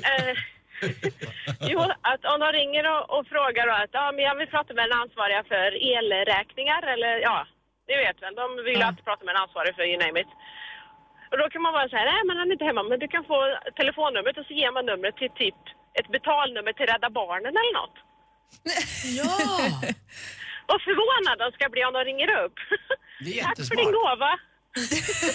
eh, 0.11 0.35
jo, 1.73 1.81
att 2.11 2.25
om 2.33 2.41
de 2.41 2.53
ringer 2.53 2.85
och, 2.93 3.19
och 3.19 3.27
frågar 3.27 3.67
då 3.67 3.73
att 3.73 3.91
ja, 3.93 4.13
men 4.13 4.25
jag 4.25 4.37
vill 4.37 4.49
prata 4.57 4.75
med 4.75 4.85
den 4.91 4.99
ansvariga 5.01 5.43
för 5.53 5.69
elräkningar 5.93 6.83
eller 6.95 7.15
ja, 7.29 7.47
ni 7.89 7.97
vet 7.97 8.23
väl, 8.23 8.35
de 8.35 8.65
vill 8.65 8.81
Ja. 8.81 8.87
alltid 8.87 9.05
prata 9.05 9.25
med 9.25 9.35
den 9.35 9.43
ansvariga 9.43 9.75
för 9.75 9.83
you 9.83 9.99
name 10.07 10.21
it. 10.21 10.29
Och 11.35 11.39
då 11.43 11.47
kan 11.53 11.63
man 11.67 11.73
bara 11.79 11.89
säga, 11.93 12.05
nej 12.13 12.23
men 12.29 12.35
han 12.41 12.47
är 12.49 12.53
inte 12.57 12.69
hemma, 12.71 12.83
men 12.91 12.99
du 13.05 13.09
kan 13.15 13.25
få 13.33 13.39
telefonnumret 13.81 14.37
och 14.41 14.47
så 14.49 14.53
ger 14.61 14.73
man 14.77 14.85
numret 14.91 15.17
till 15.21 15.33
typ 15.43 15.61
ett 15.99 16.09
betalnummer 16.17 16.73
till 16.77 16.87
Rädda 16.93 17.11
Barnen 17.21 17.53
eller 17.61 17.75
något. 17.81 17.97
Ja! 19.19 19.35
Vad 20.71 20.81
förvånad 20.89 21.37
de 21.43 21.47
ska 21.57 21.65
bli 21.75 21.81
om 21.89 21.93
de 21.99 22.03
ringer 22.11 22.31
upp. 22.45 22.57
Det 23.25 23.33
är 23.41 23.45
Tack 23.45 23.57
för 23.69 23.77
din 23.83 23.93
gåva. 24.01 24.33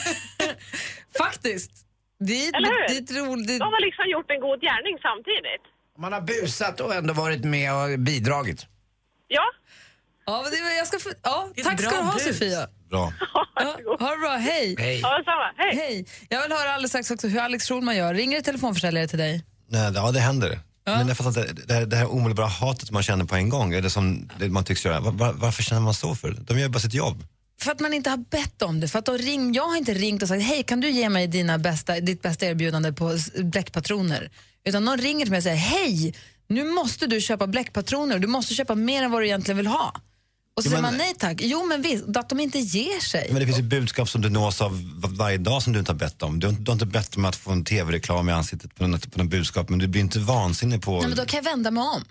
Faktiskt. 1.24 1.72
Det 2.20 2.34
är, 2.48 2.58
Eller 2.58 2.70
hur? 2.70 2.88
det 2.88 2.98
är 3.14 3.26
roligt... 3.26 3.60
De 3.60 3.74
har 3.76 3.82
liksom 3.88 4.06
gjort 4.16 4.32
en 4.32 4.40
god 4.40 4.60
gärning 4.62 4.96
samtidigt. 5.08 5.64
Man 5.98 6.14
har 6.14 6.22
busat 6.22 6.80
och 6.80 6.94
ändå 6.96 7.14
varit 7.14 7.44
med 7.46 7.70
och 7.74 8.00
bidragit. 8.00 8.62
Ja. 9.28 9.46
Ja, 10.26 10.42
men 10.44 10.52
det, 10.52 10.62
var- 10.62 10.78
jag 10.78 10.88
ska 10.88 11.00
få, 11.00 11.10
ja, 11.24 11.50
är 11.56 11.60
ett 11.60 11.66
tack 11.66 11.80
ska 11.82 11.90
bra 11.90 12.00
du 12.00 12.06
ha 12.06 12.14
bus. 12.14 12.24
Sofia. 12.24 12.62
Bra. 12.90 13.14
Ja, 13.62 13.96
ha 14.00 14.12
det 14.12 14.18
bra, 14.18 14.38
hej. 14.38 14.76
Hej. 14.80 15.00
Ja, 15.00 15.18
detsamma. 15.18 15.52
Hej. 15.58 15.76
Hej. 15.76 16.06
Jag 16.30 16.42
vill 16.42 16.52
höra 16.52 16.74
alldeles 16.74 16.92
strax 16.92 17.12
också 17.12 17.28
hur 17.28 17.40
Alex 17.40 17.68
Schulman 17.68 17.96
gör. 17.98 18.14
Ringer 18.14 18.38
ett 18.38 18.46
telefonförsäljare 18.46 19.08
till 19.08 19.18
dig? 19.18 19.44
Nej, 19.70 19.92
ja, 19.96 20.12
det 20.12 20.20
händer. 20.20 20.60
Men 20.86 21.08
jag 21.08 21.18
fattar 21.18 21.30
inte, 21.30 21.54
det 21.68 21.74
här, 21.74 21.86
det 21.86 21.96
här 21.96 22.12
omedelbara 22.14 22.48
hatet 22.48 22.92
man 22.92 23.04
känner 23.04 23.26
på 23.26 23.36
en 23.36 23.50
gång, 23.50 23.74
är 23.74 23.82
det 23.82 23.90
som 23.90 24.30
det 24.40 24.50
man 24.50 24.64
tycks 24.64 24.86
göra? 24.86 25.00
Var, 25.00 25.12
var, 25.12 25.34
varför 25.34 25.64
känner 25.64 25.82
man 25.82 25.94
så 25.94 26.16
för? 26.16 26.32
De 26.40 26.60
gör 26.60 26.70
bara 26.70 26.80
sitt 26.80 26.94
jobb. 26.94 27.24
För 27.62 27.72
att 27.72 27.80
man 27.80 27.94
inte 27.94 28.10
har 28.10 28.18
bett 28.18 28.62
om 28.62 28.80
det. 28.80 28.88
För 28.88 29.00
att 29.00 29.06
då 29.06 29.14
ring, 29.14 29.54
jag 29.54 29.68
har 29.68 29.78
inte 29.78 29.94
ringt 29.94 30.22
och 30.22 30.28
sagt 30.28 30.44
hej 30.44 30.64
kan 30.64 30.82
du 30.82 30.90
ge 30.90 31.10
mig 31.10 31.28
dina 31.28 31.58
bästa, 31.58 32.00
ditt 32.00 32.22
bästa 32.22 32.46
erbjudande 32.46 32.94
på 32.94 33.18
bläckpatroner. 33.44 34.32
Utan 34.66 34.86
någon 34.86 34.98
ringer 34.98 35.26
till 35.26 35.32
mig 35.32 35.38
och 35.38 35.44
säger 35.44 35.58
hej 35.58 36.14
nu 36.48 36.64
måste 36.64 37.08
du 37.08 37.22
köpa 37.22 37.48
bläckpatroner. 37.48 38.20
Du 38.20 38.28
måste 38.28 38.54
köpa 38.54 38.76
mer 38.76 39.04
än 39.04 39.12
vad 39.12 39.22
du 39.22 39.26
egentligen 39.26 39.58
vill 39.58 39.68
ha. 39.68 39.94
Och 40.60 40.64
så 40.64 40.68
Jo, 40.68 40.72
säger 40.72 40.82
men- 40.82 40.92
man 40.92 40.98
nej 40.98 41.14
tack. 41.20 41.38
Jo 41.42 41.66
men 41.66 41.82
visst, 41.82 42.18
att 42.18 42.30
de 42.30 42.40
inte 42.40 42.60
ger 42.60 43.00
sig. 43.00 43.28
Men 43.32 43.40
det 43.40 43.46
finns 43.46 43.60
ju 43.60 43.64
budskap 43.64 44.10
som 44.10 44.22
du 44.22 44.30
nås 44.30 44.62
av 44.62 44.72
va- 45.00 45.10
varje 45.12 45.38
dag 45.38 45.64
som 45.64 45.74
du 45.74 45.80
inte 45.80 45.92
har 45.92 45.98
bett 45.98 46.24
om. 46.24 46.40
Du 46.40 46.48
har, 46.48 46.54
du 46.54 46.72
har 46.72 46.74
inte 46.74 46.86
bett 46.86 47.16
om 47.18 47.26
att 47.26 47.36
få 47.36 47.52
en 47.52 47.64
tv-reklam 47.66 48.30
i 48.30 48.32
ansiktet 48.32 48.76
på 48.76 48.88
något, 48.88 49.12
på 49.12 49.18
något 49.20 49.30
budskap, 49.32 49.70
men 49.70 49.80
du 49.80 49.88
blir 49.88 50.02
inte 50.02 50.20
vansinnig 50.20 50.82
på... 50.82 51.00
Nej, 51.00 51.08
men 51.08 51.18
då 51.18 51.26
kan 51.26 51.38
jag 51.38 51.44
vända 51.44 51.72
mig 51.72 51.84
om. 51.84 52.04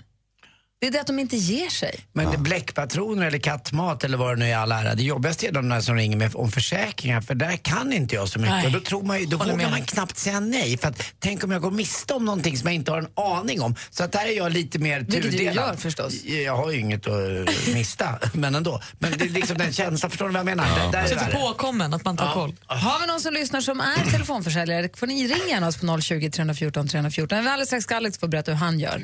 Det 0.81 0.87
är 0.87 0.91
det 0.91 1.01
att 1.01 1.07
de 1.07 1.19
inte 1.19 1.37
ger 1.37 1.69
sig. 1.71 2.01
Men 2.13 2.43
bläckpatroner 2.43 3.27
eller 3.27 3.39
kattmat 3.39 4.05
eller 4.05 4.19
vad 4.19 4.33
det 4.33 4.37
nu 4.39 4.45
är 4.45 4.49
i 4.49 4.53
all 4.55 4.73
ära. 4.73 4.95
Det 4.95 5.03
jobbigaste 5.03 5.47
är 5.47 5.53
de 5.53 5.69
där 5.69 5.81
som 5.81 5.97
ringer 5.97 6.17
med 6.17 6.35
om 6.35 6.51
försäkringar 6.53 7.21
för 7.21 7.35
där 7.35 7.57
kan 7.57 7.93
inte 7.93 8.15
jag 8.15 8.29
så 8.29 8.39
mycket. 8.39 8.55
Nej. 8.57 8.67
Och 8.67 8.73
då 8.73 8.81
tror 8.81 9.03
man 9.03 9.21
ju, 9.21 9.27
då 9.27 9.37
Håller 9.37 9.53
vågar 9.53 9.65
med. 9.65 9.79
man 9.79 9.87
knappt 9.87 10.19
säga 10.19 10.41
nej. 10.41 10.79
För 10.79 10.89
att 10.89 11.03
tänk 11.19 11.45
om 11.45 11.51
jag 11.51 11.63
går 11.63 11.71
miste 11.71 12.15
om 12.15 12.25
någonting 12.25 12.59
som 12.59 12.67
jag 12.67 12.75
inte 12.75 12.91
har 12.91 12.99
en 12.99 13.09
aning 13.15 13.61
om. 13.61 13.75
Så 13.91 14.05
att 14.05 14.13
där 14.13 14.27
är 14.27 14.37
jag 14.37 14.53
lite 14.53 14.79
mer 14.79 15.01
Vilket 15.01 15.23
du 15.23 15.31
tudelad. 15.31 15.55
gör 15.55 15.77
förstås. 15.77 16.25
Jag 16.25 16.57
har 16.57 16.71
ju 16.71 16.79
inget 16.81 17.07
att 17.07 17.75
mista, 17.75 18.19
men 18.33 18.55
ändå. 18.55 18.81
Men 18.99 19.19
det 19.19 19.25
är 19.25 19.29
liksom 19.29 19.59
den 19.59 19.73
känslan, 19.73 20.11
förstår 20.11 20.27
du 20.27 20.33
vad 20.33 20.39
jag 20.41 20.47
menar? 20.47 20.65
Det, 20.87 20.93
där 20.93 21.05
är 21.05 21.09
Känns 21.09 21.23
värre. 21.23 21.33
påkommen 21.33 21.95
att 21.95 22.05
man 22.05 22.17
tar 22.17 22.33
koll. 22.35 22.55
Har 22.67 23.01
vi 23.01 23.07
någon 23.07 23.21
som 23.21 23.35
lyssnar 23.35 23.61
som 23.61 23.81
är 23.81 24.11
telefonförsäljare 24.13 24.89
får 24.97 25.07
ni 25.07 25.27
ringa 25.29 25.69
oss 25.69 25.77
på 25.77 26.01
020 26.01 26.31
314 26.31 26.89
314. 26.89 27.43
Vi 27.45 27.49
alldeles 27.51 27.69
strax 27.69 27.85
ska 27.85 27.97
Alex 27.97 28.19
få 28.19 28.29
berätta 28.29 28.51
hur 28.51 28.59
han 28.59 28.81
gör. 28.81 29.03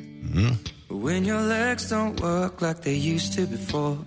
When 1.02 1.24
your 1.24 1.40
legs 1.40 1.90
don't 1.90 2.20
work 2.20 2.60
like 2.60 2.82
they 2.82 2.94
used 2.94 3.34
to 3.34 3.46
before. 3.46 3.98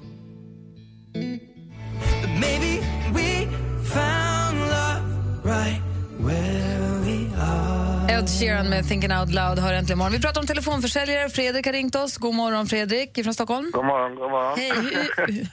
But 2.21 2.29
maybe 2.39 2.79
we 3.13 3.47
found 3.83 4.59
love 4.59 5.03
right 5.43 5.81
where 6.17 7.01
we 7.05 7.29
are. 7.35 8.09
Ed 8.09 8.29
Sheeran 8.29 8.69
med 8.69 8.87
Thinking 8.87 9.11
Out 9.11 9.29
Loud 9.29 9.59
hör 9.59 9.73
äntligen 9.73 9.97
morgon. 9.97 10.11
Vi 10.13 10.21
pratar 10.21 10.41
om 10.41 10.47
telefonförsäljare. 10.47 11.29
Fredrik 11.29 11.65
har 11.65 11.73
ringt 11.73 11.95
oss. 11.95 12.17
God 12.17 12.35
morgon 12.35 12.67
Fredrik 12.67 13.23
från 13.23 13.33
Stockholm. 13.33 13.71
God 13.73 13.85
morgon, 13.85 14.15
god 14.15 14.31
morgon. 14.31 14.59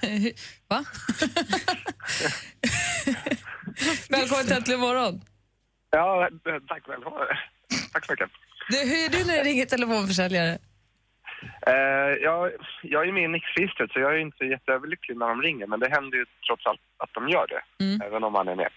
Hej. 0.03 0.35
Va? 0.69 0.85
Välkommen 4.09 4.45
till 4.47 4.57
Äntligen 4.57 4.81
morgon. 4.81 5.21
Ja, 5.91 6.29
tack 6.69 6.89
väl. 6.89 7.01
Tack 7.93 8.07
så 8.07 8.13
mycket. 8.13 8.31
Du, 8.69 8.79
hur 8.79 9.05
är 9.05 9.09
du 9.09 9.25
när 9.25 9.37
det 9.37 9.43
ringer 9.43 9.67
telefonförsäljare? 9.67 10.59
Eh, 11.67 12.13
jag, 12.23 12.53
jag 12.83 13.09
är 13.09 13.13
med 13.13 13.25
i 13.25 13.29
Nix-registret 13.29 13.93
så 13.93 14.01
jag 14.01 14.15
är 14.15 14.19
inte 14.19 14.45
jätteöverlycklig 14.45 15.17
när 15.17 15.29
de 15.29 15.43
ringer 15.43 15.67
men 15.67 15.81
det 15.81 15.91
händer 15.91 16.19
ju 16.19 16.25
trots 16.47 16.67
allt 16.67 16.81
att 16.99 17.15
de 17.15 17.29
gör 17.29 17.47
det, 17.47 17.63
även 18.07 18.25
om 18.25 18.33
man 18.33 18.49
är 18.49 18.55
med. 18.55 18.69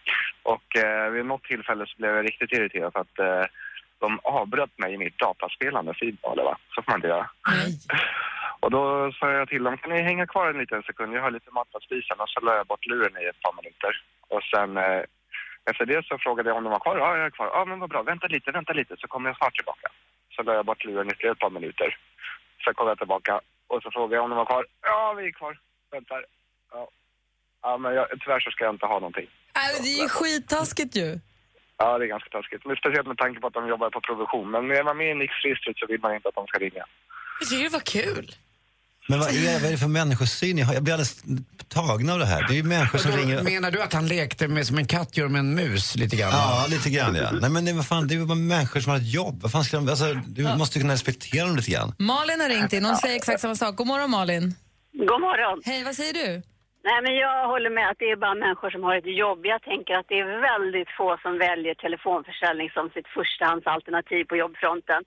Och 0.44 0.78
eh, 0.78 1.10
vid 1.12 1.26
något 1.26 1.44
tillfälle 1.44 1.86
så 1.88 1.94
blev 1.98 2.16
jag 2.16 2.26
riktigt 2.26 2.52
irriterad 2.52 2.94
för 2.94 3.00
att 3.00 3.20
eh, 3.20 3.46
de 4.00 4.20
avbröt 4.24 4.80
mig 4.80 4.94
i 4.94 4.98
mitt 4.98 5.18
dataspelande 5.18 5.94
feedballer 5.94 6.44
va, 6.44 6.58
så 6.76 6.82
får 6.82 6.92
man 6.92 6.98
inte 6.98 7.08
göra. 7.08 7.30
Och 8.60 8.72
då 8.72 9.12
sa 9.12 9.32
jag 9.32 9.50
till 9.50 9.64
dem, 9.64 9.78
kan 9.78 9.92
ni 9.92 10.02
hänga 10.02 10.28
kvar 10.28 10.50
en 10.50 10.58
liten 10.58 10.84
sekund, 10.84 11.16
jag 11.16 11.22
har 11.22 11.32
lite 11.32 11.52
mat 11.52 11.76
att 11.76 11.84
spisa 11.84 12.14
och 12.14 12.30
så 12.30 12.40
la 12.40 12.56
jag 12.56 12.68
bort 12.68 12.86
luren 12.86 13.22
i 13.22 13.26
ett 13.26 13.42
par 13.42 13.54
minuter. 13.54 13.92
Och 14.28 14.44
sen 14.44 14.78
eh, 14.78 15.04
efter 15.72 15.86
det 15.86 16.06
så 16.06 16.18
frågade 16.18 16.50
jag 16.50 16.58
om 16.58 16.64
de 16.64 16.70
var 16.70 16.80
kvar, 16.80 16.98
ja 16.98 17.18
jag 17.18 17.26
är 17.26 17.30
kvar, 17.30 17.50
ja 17.54 17.66
men 17.66 17.80
vad 17.80 17.90
bra, 17.90 18.02
vänta 18.04 18.28
lite, 18.28 18.52
vänta 18.52 18.74
lite 18.74 18.96
så 18.98 19.08
kommer 19.08 19.30
jag 19.30 19.38
snart 19.38 19.56
tillbaka. 19.56 19.88
Så 20.36 20.44
la 20.44 20.54
jag 20.54 20.66
bort 20.66 20.86
luren 20.86 21.08
ytterligare 21.08 21.34
ett 21.34 21.40
par 21.40 21.50
minuter. 21.50 21.98
Sen 22.64 22.74
kom 22.74 22.88
jag 22.88 22.98
tillbaka 22.98 23.42
och 23.68 23.84
så 23.84 23.92
frågade 23.92 24.16
jag 24.16 24.24
om 24.24 24.30
de 24.30 24.36
var 24.36 24.46
kvar. 24.46 24.66
Ja, 24.82 25.14
vi 25.18 25.28
är 25.28 25.32
kvar. 25.32 25.60
Väntar. 25.92 26.26
Ja, 26.72 26.90
ja 27.62 27.78
men 27.78 27.94
jag, 27.94 28.08
tyvärr 28.22 28.40
så 28.40 28.52
ska 28.52 28.64
jag 28.64 28.74
inte 28.74 28.86
ha 28.86 29.00
någonting. 29.00 29.30
Nej, 29.56 29.74
men 29.74 29.84
det 29.84 29.90
är 29.90 30.02
ju 30.04 30.10
skittaskigt 30.10 30.96
ju. 30.96 31.20
Ja, 31.78 31.98
det 31.98 32.06
är 32.06 32.08
ganska 32.08 32.30
taskigt. 32.30 32.66
Men 32.66 32.76
speciellt 32.76 33.08
med 33.08 33.18
tanke 33.18 33.40
på 33.40 33.48
att 33.48 33.54
de 33.54 33.68
jobbar 33.68 33.90
på 33.90 34.02
provision. 34.02 34.52
Men 34.52 34.72
är 34.72 34.84
man 34.84 34.98
med 34.98 35.12
i 35.12 35.14
Nix-registret 35.14 35.78
så 35.78 35.86
vill 35.86 36.02
man 36.02 36.16
inte 36.16 36.30
att 36.30 36.36
de 36.36 36.48
ska 36.48 36.60
ringa. 36.60 36.86
Jag 37.40 37.50
tycker 37.50 37.64
det 37.64 37.70
var 37.70 37.80
kul. 37.80 38.32
Men 39.10 39.20
vad 39.20 39.30
är, 39.30 39.60
vad 39.62 39.68
är 39.68 39.72
det 39.72 39.78
för 39.78 39.88
människosyn? 39.88 40.58
Jag 40.58 40.84
blir 40.84 40.94
alldeles 40.94 41.24
tagen 41.68 42.10
av 42.10 42.20
det 42.20 42.26
här. 42.26 42.42
Det 42.48 42.54
är 42.54 42.56
ju 42.56 42.64
människor 42.64 42.98
som 42.98 43.12
ringer... 43.12 43.44
Menar 43.44 43.72
du 43.72 43.82
att 43.82 43.94
han 43.94 44.08
lekte 44.08 44.48
med 44.48 44.68
som 44.68 44.78
en 44.78 44.88
katt 44.88 45.18
gör 45.18 45.28
med 45.28 45.40
en 45.40 45.56
mus 45.56 45.96
lite 45.96 46.16
grann? 46.16 46.32
Ja, 46.34 46.66
lite 46.70 46.90
grann 46.90 47.16
ja. 47.16 47.32
Nej 47.32 47.50
men 47.50 47.66
det, 47.66 47.74
vad 47.74 47.88
fan, 47.88 48.08
det 48.08 48.14
är 48.14 48.20
ju 48.20 48.26
bara 48.26 48.36
människor 48.58 48.80
som 48.80 48.92
har 48.92 49.00
ett 49.00 49.14
jobb. 49.14 49.36
Vad 49.42 49.52
fan 49.52 49.64
ska 49.64 49.78
de, 49.78 49.90
alltså, 49.90 50.14
du 50.28 50.44
måste 50.58 50.78
ju 50.78 50.82
kunna 50.84 50.94
respektera 50.94 51.46
dem 51.48 51.56
lite 51.56 51.72
grann. 51.72 51.90
Malin 52.00 52.40
har 52.42 52.50
ringt 52.50 52.74
in. 52.74 52.86
Hon 52.86 52.96
säger 52.96 53.16
exakt 53.16 53.42
samma 53.42 53.56
sak. 53.56 53.76
God 53.76 53.88
morgon 53.88 54.10
Malin. 54.10 54.56
God 55.12 55.22
morgon. 55.28 55.62
Hej, 55.66 55.84
vad 55.84 55.96
säger 55.96 56.14
du? 56.14 56.28
Nej, 56.90 57.00
men 57.06 57.14
jag 57.26 57.38
håller 57.54 57.72
med 57.78 57.86
att 57.92 58.00
det 58.04 58.10
är 58.16 58.20
bara 58.26 58.38
människor 58.46 58.70
som 58.76 58.82
har 58.88 58.96
ett 59.02 59.12
jobb. 59.26 59.40
Jag 59.54 59.62
tänker 59.72 59.94
att 60.00 60.08
det 60.12 60.20
är 60.24 60.28
väldigt 60.52 60.90
få 60.98 61.08
som 61.24 61.34
väljer 61.48 61.74
telefonförsäljning 61.86 62.70
som 62.78 62.86
sitt 62.96 63.10
förstahandsalternativ 63.18 64.22
på 64.30 64.36
jobbfronten. 64.44 65.02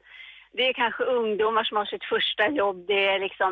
Det 0.56 0.64
är 0.68 0.72
kanske 0.82 1.02
ungdomar 1.04 1.64
som 1.64 1.76
har 1.76 1.88
sitt 1.94 2.06
första 2.14 2.44
jobb. 2.60 2.76
Det 2.92 3.02
är 3.12 3.18
liksom 3.26 3.50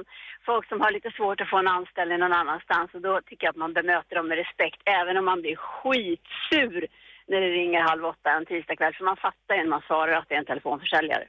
folk 0.49 0.65
som 0.69 0.81
har 0.81 0.91
lite 0.93 1.11
svårt 1.19 1.41
att 1.41 1.51
få 1.53 1.59
en 1.59 1.75
anställning 1.79 2.19
någon 2.19 2.41
annanstans. 2.43 2.89
Och 2.95 3.03
då 3.09 3.21
tycker 3.27 3.45
jag 3.47 3.53
att 3.53 3.65
man 3.65 3.73
bemöter 3.81 4.17
dem 4.17 4.29
med 4.29 4.39
respekt, 4.45 4.81
även 4.99 5.17
om 5.17 5.25
man 5.31 5.41
blir 5.43 5.57
skitsur 5.57 6.81
när 7.31 7.41
det 7.45 7.51
ringer 7.61 7.81
halv 7.91 8.05
åtta 8.13 8.29
en 8.31 8.47
tisdagkväll. 8.47 8.95
För 8.99 9.05
man 9.05 9.23
fattar 9.27 9.55
ju 9.55 9.63
när 9.63 9.75
man 9.77 9.87
svarar 9.89 10.13
att 10.13 10.29
det 10.29 10.35
är 10.35 10.43
en 10.45 10.53
telefonförsäljare. 10.53 11.27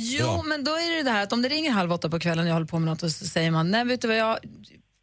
Jo, 0.00 0.42
men 0.44 0.64
då 0.64 0.70
är 0.70 0.96
det 0.96 1.02
det 1.02 1.10
här 1.10 1.22
att 1.22 1.32
om 1.32 1.42
det 1.42 1.48
ringer 1.48 1.70
halv 1.70 1.92
åtta 1.92 2.10
på 2.10 2.18
kvällen 2.18 2.44
och 2.44 2.48
jag 2.48 2.54
håller 2.54 2.66
på 2.66 2.78
med 2.78 2.88
något 2.88 3.02
och 3.02 3.10
så 3.10 3.24
säger 3.24 3.50
man, 3.50 3.70
nej 3.70 3.84
vet 3.84 4.02
du 4.02 4.08
vad, 4.08 4.16
jag, 4.16 4.38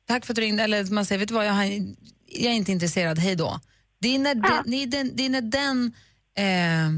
tack 0.08 0.26
för 0.26 0.34
att 0.34 0.36
du 0.36 0.42
ringde, 0.42 0.64
eller 0.64 0.94
man 0.94 1.06
säger, 1.06 1.20
vet 1.20 1.28
du 1.28 1.34
vad, 1.34 1.46
jag, 1.46 1.54
har, 1.54 1.64
jag 2.28 2.52
är 2.52 2.56
inte 2.56 2.72
intresserad, 2.72 3.20
hej 3.20 3.36
då. 3.36 3.60
Det 4.02 4.16
är 4.16 4.20
när, 4.20 4.36
den, 4.36 4.64
det 4.66 4.84
är 4.84 4.88
den, 4.88 5.16
det 5.16 5.26
är 5.26 5.30
när 5.30 5.42
den, 5.42 5.94
eh, 6.38 6.90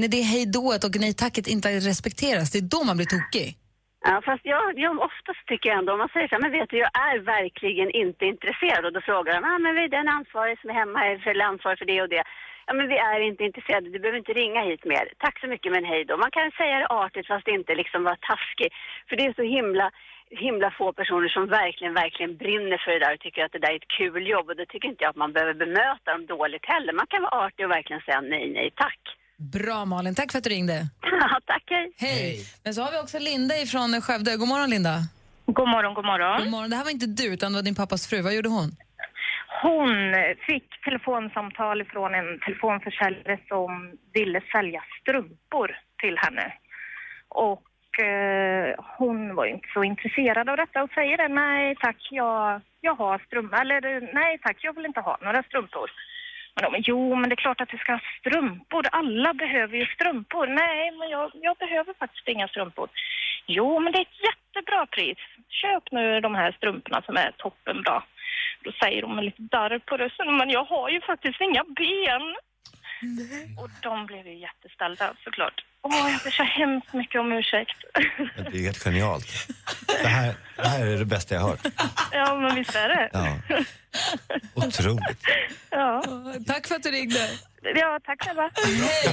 när 0.00 0.08
det 0.08 0.22
hej 0.32 0.46
dået 0.46 0.84
och 0.84 0.94
nej 1.00 1.14
tacket 1.14 1.46
inte 1.46 1.68
respekteras, 1.68 2.50
det 2.52 2.58
är 2.58 2.68
då 2.74 2.80
man 2.84 2.96
blir 2.96 3.06
tokig. 3.06 3.48
Ja, 4.08 4.22
fast 4.28 4.44
jag, 4.54 4.78
jag 4.84 4.92
oftast 5.10 5.42
tycker 5.46 5.68
jag 5.68 5.78
ändå, 5.78 5.92
om 5.92 6.02
man 6.04 6.14
säger 6.14 6.28
så 6.28 6.34
här, 6.34 6.42
men 6.42 6.56
vet 6.58 6.70
du, 6.70 6.78
jag 6.78 6.94
är 7.08 7.18
verkligen 7.18 7.90
inte 7.90 8.24
intresserad. 8.32 8.84
Och 8.86 8.92
då 8.92 9.00
frågar 9.00 9.32
de, 9.34 9.40
ah, 9.50 9.58
men 9.58 9.74
vi 9.74 9.84
är 9.84 9.98
den 9.98 10.08
ansvarig 10.08 10.60
som 10.60 10.70
är 10.70 10.74
hemma 10.74 10.98
är 11.06 11.42
ansvarig 11.52 11.78
för 11.78 11.90
det 11.92 12.02
och 12.02 12.08
det. 12.08 12.24
Ja, 12.66 12.72
men 12.74 12.88
vi 12.88 12.96
är 12.96 13.20
inte 13.20 13.44
intresserade, 13.44 13.90
du 13.90 13.98
behöver 13.98 14.18
inte 14.18 14.32
ringa 14.32 14.62
hit 14.70 14.84
mer. 14.84 15.04
Tack 15.18 15.40
så 15.40 15.46
mycket, 15.46 15.72
men 15.72 15.84
hej 15.84 16.04
då. 16.04 16.16
Man 16.16 16.30
kan 16.30 16.50
säga 16.50 16.78
det 16.78 16.86
artigt 16.86 17.26
fast 17.26 17.48
inte 17.48 17.74
liksom 17.74 18.04
vara 18.04 18.24
taskig. 18.30 18.70
För 19.08 19.16
det 19.16 19.24
är 19.26 19.34
så 19.40 19.46
himla, 19.56 19.90
himla 20.30 20.70
få 20.70 20.92
personer 20.92 21.28
som 21.28 21.46
verkligen, 21.46 21.94
verkligen 21.94 22.36
brinner 22.36 22.78
för 22.84 22.90
det 22.92 23.02
där 23.04 23.14
och 23.14 23.20
tycker 23.20 23.44
att 23.44 23.52
det 23.52 23.64
där 23.64 23.72
är 23.72 23.82
ett 23.82 23.96
kul 23.98 24.26
jobb. 24.34 24.48
Och 24.48 24.56
då 24.56 24.64
tycker 24.66 24.88
inte 24.88 25.04
jag 25.04 25.10
att 25.10 25.24
man 25.24 25.32
behöver 25.32 25.54
bemöta 25.54 26.12
dem 26.12 26.26
dåligt 26.26 26.66
heller. 26.72 26.92
Man 26.92 27.06
kan 27.06 27.22
vara 27.22 27.38
artig 27.44 27.64
och 27.66 27.72
verkligen 27.78 28.02
säga 28.02 28.20
nej, 28.20 28.46
nej, 28.58 28.70
tack. 28.84 29.02
Bra 29.36 29.84
Malin, 29.84 30.14
tack 30.14 30.32
för 30.32 30.38
att 30.38 30.44
du 30.44 30.50
ringde. 30.50 30.88
tack, 31.46 31.62
hej. 31.66 31.92
Hej. 31.98 32.38
Men 32.64 32.74
så 32.74 32.82
har 32.82 32.92
vi 32.92 32.98
också 32.98 33.18
Linda 33.18 33.58
ifrån 33.58 34.00
Skövde. 34.00 34.36
God 34.36 34.48
morgon 34.48 34.70
Linda. 34.70 34.96
God 35.46 35.68
morgon, 35.68 35.94
god 35.94 36.04
morgon. 36.04 36.38
God 36.42 36.50
morgon. 36.50 36.70
Det 36.70 36.76
här 36.76 36.84
var 36.84 36.90
inte 36.90 37.06
du, 37.06 37.26
utan 37.34 37.52
det 37.52 37.58
var 37.58 37.62
din 37.62 37.74
pappas 37.74 38.06
fru. 38.06 38.22
Vad 38.22 38.34
gjorde 38.34 38.48
hon? 38.48 38.70
Hon 39.62 40.14
fick 40.46 40.84
telefonsamtal 40.84 41.84
från 41.84 42.14
en 42.14 42.40
telefonförsäljare 42.40 43.38
som 43.48 43.92
ville 44.12 44.40
sälja 44.52 44.82
strumpor 45.00 45.78
till 46.02 46.16
henne. 46.18 46.52
Och 47.28 48.04
eh, 48.04 48.74
hon 48.98 49.34
var 49.34 49.46
inte 49.46 49.68
så 49.74 49.84
intresserad 49.84 50.48
av 50.48 50.56
detta 50.56 50.82
och 50.82 50.90
säger 50.90 51.16
det, 51.16 51.28
nej 51.28 51.76
tack, 51.80 51.96
jag, 52.10 52.60
jag 52.80 52.94
har 52.94 53.18
strumpor, 53.26 53.60
eller 53.60 54.14
nej 54.14 54.38
tack, 54.42 54.56
jag 54.60 54.74
vill 54.76 54.86
inte 54.86 55.00
ha 55.00 55.18
några 55.22 55.42
strumpor. 55.42 55.90
De, 56.54 56.82
jo, 56.86 57.14
men 57.14 57.28
det 57.28 57.34
är 57.34 57.44
klart 57.46 57.60
att 57.60 57.68
du 57.68 57.78
ska 57.78 57.92
ha 57.92 58.00
strumpor. 58.20 58.86
Alla 58.92 59.34
behöver 59.34 59.76
ju 59.76 59.86
strumpor. 59.86 60.46
Nej, 60.46 60.90
men 60.90 61.08
jag, 61.08 61.30
jag 61.34 61.56
behöver 61.56 61.94
faktiskt 61.94 62.28
inga 62.28 62.48
strumpor. 62.48 62.88
Jo, 63.46 63.80
men 63.80 63.92
det 63.92 63.98
är 63.98 64.02
ett 64.02 64.24
jättebra 64.28 64.86
pris. 64.86 65.18
Köp 65.48 65.92
nu 65.92 66.20
de 66.20 66.34
här 66.34 66.52
strumporna 66.52 67.02
som 67.02 67.16
är 67.16 67.30
toppenbra. 67.38 68.02
Då 68.64 68.72
säger 68.72 69.02
de 69.02 69.16
med 69.16 69.24
lite 69.24 69.42
darr 69.42 69.78
på 69.78 69.96
rösten, 69.96 70.36
men 70.36 70.50
jag 70.50 70.64
har 70.64 70.88
ju 70.90 71.00
faktiskt 71.00 71.40
inga 71.40 71.64
ben. 71.64 72.36
Och 73.60 73.70
de 73.82 74.06
blev 74.06 74.26
ju 74.26 74.34
jätteställda 74.38 75.14
såklart. 75.24 75.64
Åh, 75.86 76.10
jag 76.12 76.20
ber 76.24 76.30
så 76.30 76.42
hemskt 76.42 76.92
mycket 76.94 77.20
om 77.20 77.32
ursäkt. 77.32 77.76
Men 78.36 78.52
Det 78.52 78.58
är 78.58 78.62
helt 78.62 78.78
genialt. 78.84 79.26
Det 80.02 80.08
här, 80.08 80.34
det 80.56 80.68
här 80.68 80.86
är 80.86 80.98
det 80.98 81.04
bästa 81.04 81.34
jag 81.34 81.42
har 81.42 81.48
hört. 81.48 81.66
ja, 82.12 82.34
men 82.34 82.54
visst 82.56 82.74
är 82.74 82.88
det. 82.88 83.10
Ja. 83.12 83.38
Otroligt. 84.54 85.18
Ja. 85.70 86.02
Tack 86.46 86.66
för 86.66 86.74
att 86.74 86.82
du 86.82 86.90
ringde. 86.90 87.30
Ja, 87.74 88.00
tack 88.04 88.22
själva. 88.24 88.50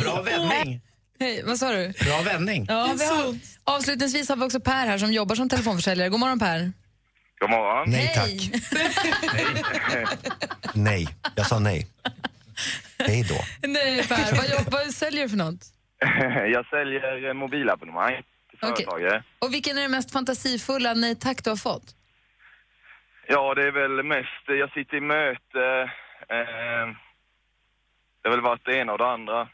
Bra 0.01 0.21
vändning. 0.21 0.81
Hej, 1.19 1.43
vad 1.45 1.57
sa 1.59 1.71
du? 1.71 1.93
Bra 2.05 2.21
vändning. 2.21 2.65
Ja, 2.69 2.95
vi 2.99 3.05
har, 3.05 3.35
avslutningsvis 3.63 4.29
har 4.29 4.35
vi 4.35 4.43
också 4.45 4.59
Per 4.59 4.87
här 4.87 4.97
som 4.97 5.13
jobbar 5.13 5.35
som 5.35 5.49
telefonförsäljare. 5.49 6.09
God 6.09 6.19
morgon 6.19 6.39
Per. 6.39 6.71
God 7.39 7.49
morgon. 7.49 7.89
Nej 7.91 8.11
tack. 8.15 8.63
Nej, 10.73 11.07
jag 11.35 11.47
sa 11.47 11.59
nej. 11.59 11.87
Hej 12.99 13.23
då. 13.29 13.67
Nej 13.67 14.07
Per, 14.07 14.35
vad, 14.35 14.49
jobb, 14.49 14.67
vad 14.71 14.93
säljer 14.93 15.23
du 15.23 15.29
för 15.29 15.37
något? 15.37 15.61
jag 16.53 16.65
säljer 16.65 17.27
eh, 17.27 17.33
mobilabonnemang 17.33 18.21
till 18.49 18.59
företagare. 18.59 19.23
Och 19.39 19.53
vilken 19.53 19.77
är 19.77 19.81
det 19.81 19.89
mest 19.89 20.11
fantasifulla 20.11 20.93
nej 20.93 21.15
tack 21.15 21.43
du 21.43 21.49
har 21.49 21.57
fått? 21.57 21.95
Ja, 23.27 23.53
det 23.55 23.67
är 23.67 23.71
väl 23.71 24.03
mest, 24.03 24.43
jag 24.47 24.71
sitter 24.73 24.97
i 24.97 25.01
möte. 25.01 25.63
Eh, 26.29 26.85
det 28.21 28.29
har 28.29 28.35
väl 28.35 28.41
varit 28.41 28.65
det 28.65 28.77
ena 28.77 28.91
och 28.91 28.97
det 28.97 29.07
andra. 29.07 29.47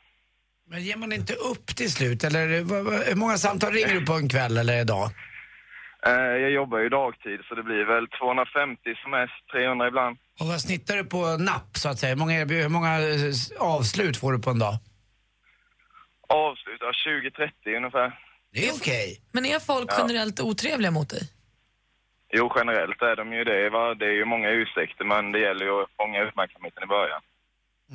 Men 0.69 0.83
ger 0.83 0.97
man 0.97 1.13
inte 1.13 1.33
upp 1.33 1.67
till 1.75 1.91
slut? 1.91 2.23
Eller 2.23 2.47
hur 3.10 3.15
många 3.15 3.38
samtal 3.38 3.71
ringer 3.71 3.99
du 3.99 4.05
på 4.05 4.13
en 4.13 4.29
kväll 4.29 4.57
eller 4.57 4.79
en 4.79 4.88
dag? 4.88 5.10
Eh, 6.05 6.13
jag 6.13 6.51
jobbar 6.51 6.79
ju 6.79 6.89
dagtid 6.89 7.39
så 7.49 7.55
det 7.55 7.63
blir 7.63 7.86
väl 7.86 8.07
250 8.07 8.95
som 9.01 9.12
mest, 9.12 9.33
300 9.51 9.88
ibland. 9.88 10.17
Och 10.39 10.47
vad 10.47 10.62
snittar 10.62 10.95
du 10.95 11.03
på 11.03 11.38
napp 11.38 11.77
så 11.77 11.89
att 11.89 11.99
säga? 11.99 12.10
Hur 12.10 12.19
många, 12.19 12.45
hur 12.45 12.69
många 12.69 12.93
eh, 12.99 13.33
avslut 13.60 14.17
får 14.17 14.31
du 14.31 14.39
på 14.39 14.49
en 14.49 14.60
dag? 14.60 14.75
Avslutar 16.28 16.92
20-30 17.68 17.78
ungefär. 17.78 18.20
Det 18.54 18.68
är 18.68 18.74
okej. 18.74 19.22
Men 19.32 19.46
är 19.46 19.60
folk 19.60 19.90
Ja. 19.92 19.96
generellt 20.00 20.40
otrevliga 20.40 20.92
mot 20.92 21.10
dig? 21.10 21.22
Jo, 22.34 22.52
generellt 22.56 23.02
är 23.02 23.16
de 23.16 23.34
ju 23.34 23.44
det. 23.44 23.70
Va? 23.70 23.94
Det 23.96 24.06
är 24.06 24.12
ju 24.22 24.26
många 24.26 24.50
ursäkter 24.50 25.06
men 25.06 25.32
det 25.32 25.40
gäller 25.40 25.66
ju 25.66 25.82
att 25.84 25.90
fånga 25.98 26.24
uppmärksamheten 26.28 26.84
i 26.84 26.88
början. 26.88 27.22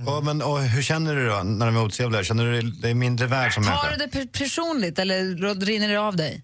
Och, 0.09 0.25
men, 0.25 0.42
och 0.42 0.59
hur 0.59 0.83
känner 0.83 1.14
du 1.16 1.29
då 1.29 1.42
när 1.42 1.66
de 1.66 1.77
är 1.77 1.85
otrevliga? 1.85 2.23
Känner 2.25 2.45
du 2.53 2.61
dig- 2.62 2.95
mindre 2.95 3.27
värd 3.27 3.53
som 3.53 3.62
Tar 3.64 3.71
människa? 3.71 3.90
du 3.90 3.97
det 3.97 4.12
per- 4.12 4.38
personligt 4.45 4.99
eller 4.99 5.18
rinner 5.66 5.88
det 5.88 6.01
av 6.01 6.16
dig? 6.16 6.42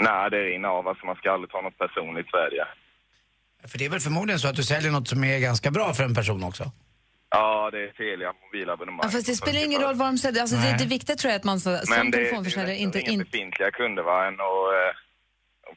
Nej, 0.00 0.30
det 0.30 0.36
rinner 0.44 0.68
av. 0.68 0.88
Alltså 0.88 1.06
man 1.06 1.16
ska 1.16 1.30
aldrig 1.32 1.50
ta 1.50 1.60
något 1.60 1.78
personligt 1.78 2.26
är 2.34 2.50
det. 2.50 2.68
För 3.68 3.78
det 3.78 3.84
är 3.84 3.88
väl 3.90 4.00
förmodligen 4.00 4.38
så 4.40 4.48
att 4.48 4.56
du 4.56 4.62
säljer 4.64 4.90
något 4.90 5.08
som 5.08 5.24
är 5.24 5.38
ganska 5.38 5.70
bra 5.70 5.94
för 5.94 6.04
en 6.04 6.14
person 6.14 6.44
också? 6.44 6.70
Ja, 7.32 7.70
det 7.72 7.78
är 7.78 7.88
Telia 7.98 8.30
mobilabonnemang. 8.44 9.00
Ja, 9.02 9.10
fast 9.10 9.26
det 9.26 9.36
spelar 9.36 9.60
ingen 9.64 9.80
roll 9.82 9.94
vad 9.94 10.08
de 10.08 10.18
säger. 10.18 10.40
Alltså, 10.40 10.56
det, 10.56 10.76
det 10.78 10.86
viktiga 10.96 11.16
tror 11.16 11.28
jag 11.30 11.34
är 11.34 11.38
att 11.38 11.44
man 11.52 11.60
så- 11.60 11.78
som 11.78 11.94
Men 11.96 12.10
det, 12.10 12.18
är 12.18 12.24
telefonförsäljare 12.24 12.76
inte... 12.76 12.98
befintliga 12.98 13.70
kunder 13.70 14.02
va, 14.02 14.16
än 14.28 14.34
att 14.34 14.66
eh, 14.76 14.90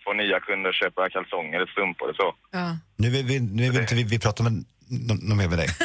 få 0.04 0.14
nya 0.14 0.40
kunder 0.40 0.70
att 0.70 0.76
köpa 0.76 1.10
kalsonger 1.10 1.56
eller 1.58 1.72
strumpor 1.76 2.10
och 2.10 2.16
så. 2.16 2.28
ja. 2.52 2.78
Nu 2.98 3.10
vill, 3.10 3.26
vi, 3.26 3.40
nu 3.40 3.70
vill 3.72 3.82
inte 3.82 3.96
vi, 3.96 4.04
vi 4.04 4.20
prata 4.20 4.44
med 4.44 4.54
nå- 5.08 5.18
någon 5.22 5.38
mer 5.38 5.48
med 5.50 5.58
dig. 5.58 5.68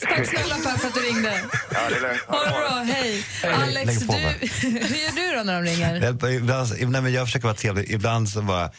Tack 0.00 0.26
snälla 0.26 0.54
Per 0.54 0.76
för 0.78 0.88
att 0.88 0.94
du 0.94 1.00
ringde. 1.00 1.32
Ja, 1.74 1.80
det 1.90 1.96
är 1.96 2.00
lugnt. 2.00 2.20
Ha 2.28 2.44
det 2.44 2.50
bra, 2.50 2.68
hej. 2.94 3.24
Alex, 3.44 3.98
du, 3.98 4.16
hur 4.68 4.96
gör 5.04 5.30
du 5.30 5.36
då 5.36 5.42
när 5.44 5.62
de 5.62 5.70
ringer? 5.70 5.96
Ibland, 6.36 6.68
nej, 6.92 7.02
men 7.02 7.12
jag 7.12 7.26
försöker 7.26 7.44
vara 7.46 7.54
trevlig. 7.56 7.90
Ibland 7.90 8.28
så, 8.28 8.42
bara, 8.42 8.70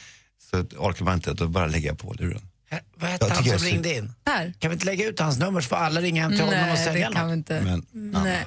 så 0.51 0.57
orkar 0.77 1.05
man 1.05 1.13
inte, 1.13 1.33
då 1.33 1.47
bara 1.47 1.67
lägger 1.67 1.87
jag 1.87 1.99
på 1.99 2.13
luren. 2.19 2.41
Vad 2.99 3.09
hette 3.09 3.33
han 3.33 3.43
som 3.43 3.57
ringde 3.57 3.95
in? 3.95 4.13
Per? 4.23 4.53
Kan 4.59 4.69
vi 4.71 4.73
inte 4.73 4.85
lägga 4.85 5.07
ut 5.07 5.19
hans 5.19 5.37
nummer 5.37 5.61
så 5.61 5.67
får 5.69 5.75
alla 5.75 6.01
ringa 6.01 6.21
hem 6.21 6.31
till 6.31 6.41
honom 6.41 6.59
och 6.59 6.65
Nej, 6.67 6.85
sälja 6.85 7.09
det 7.09 7.15
kan 7.15 7.23
något? 7.27 7.31
vi 7.31 7.37
inte. 7.37 7.61
Men, 7.91 8.13
Nej. 8.23 8.45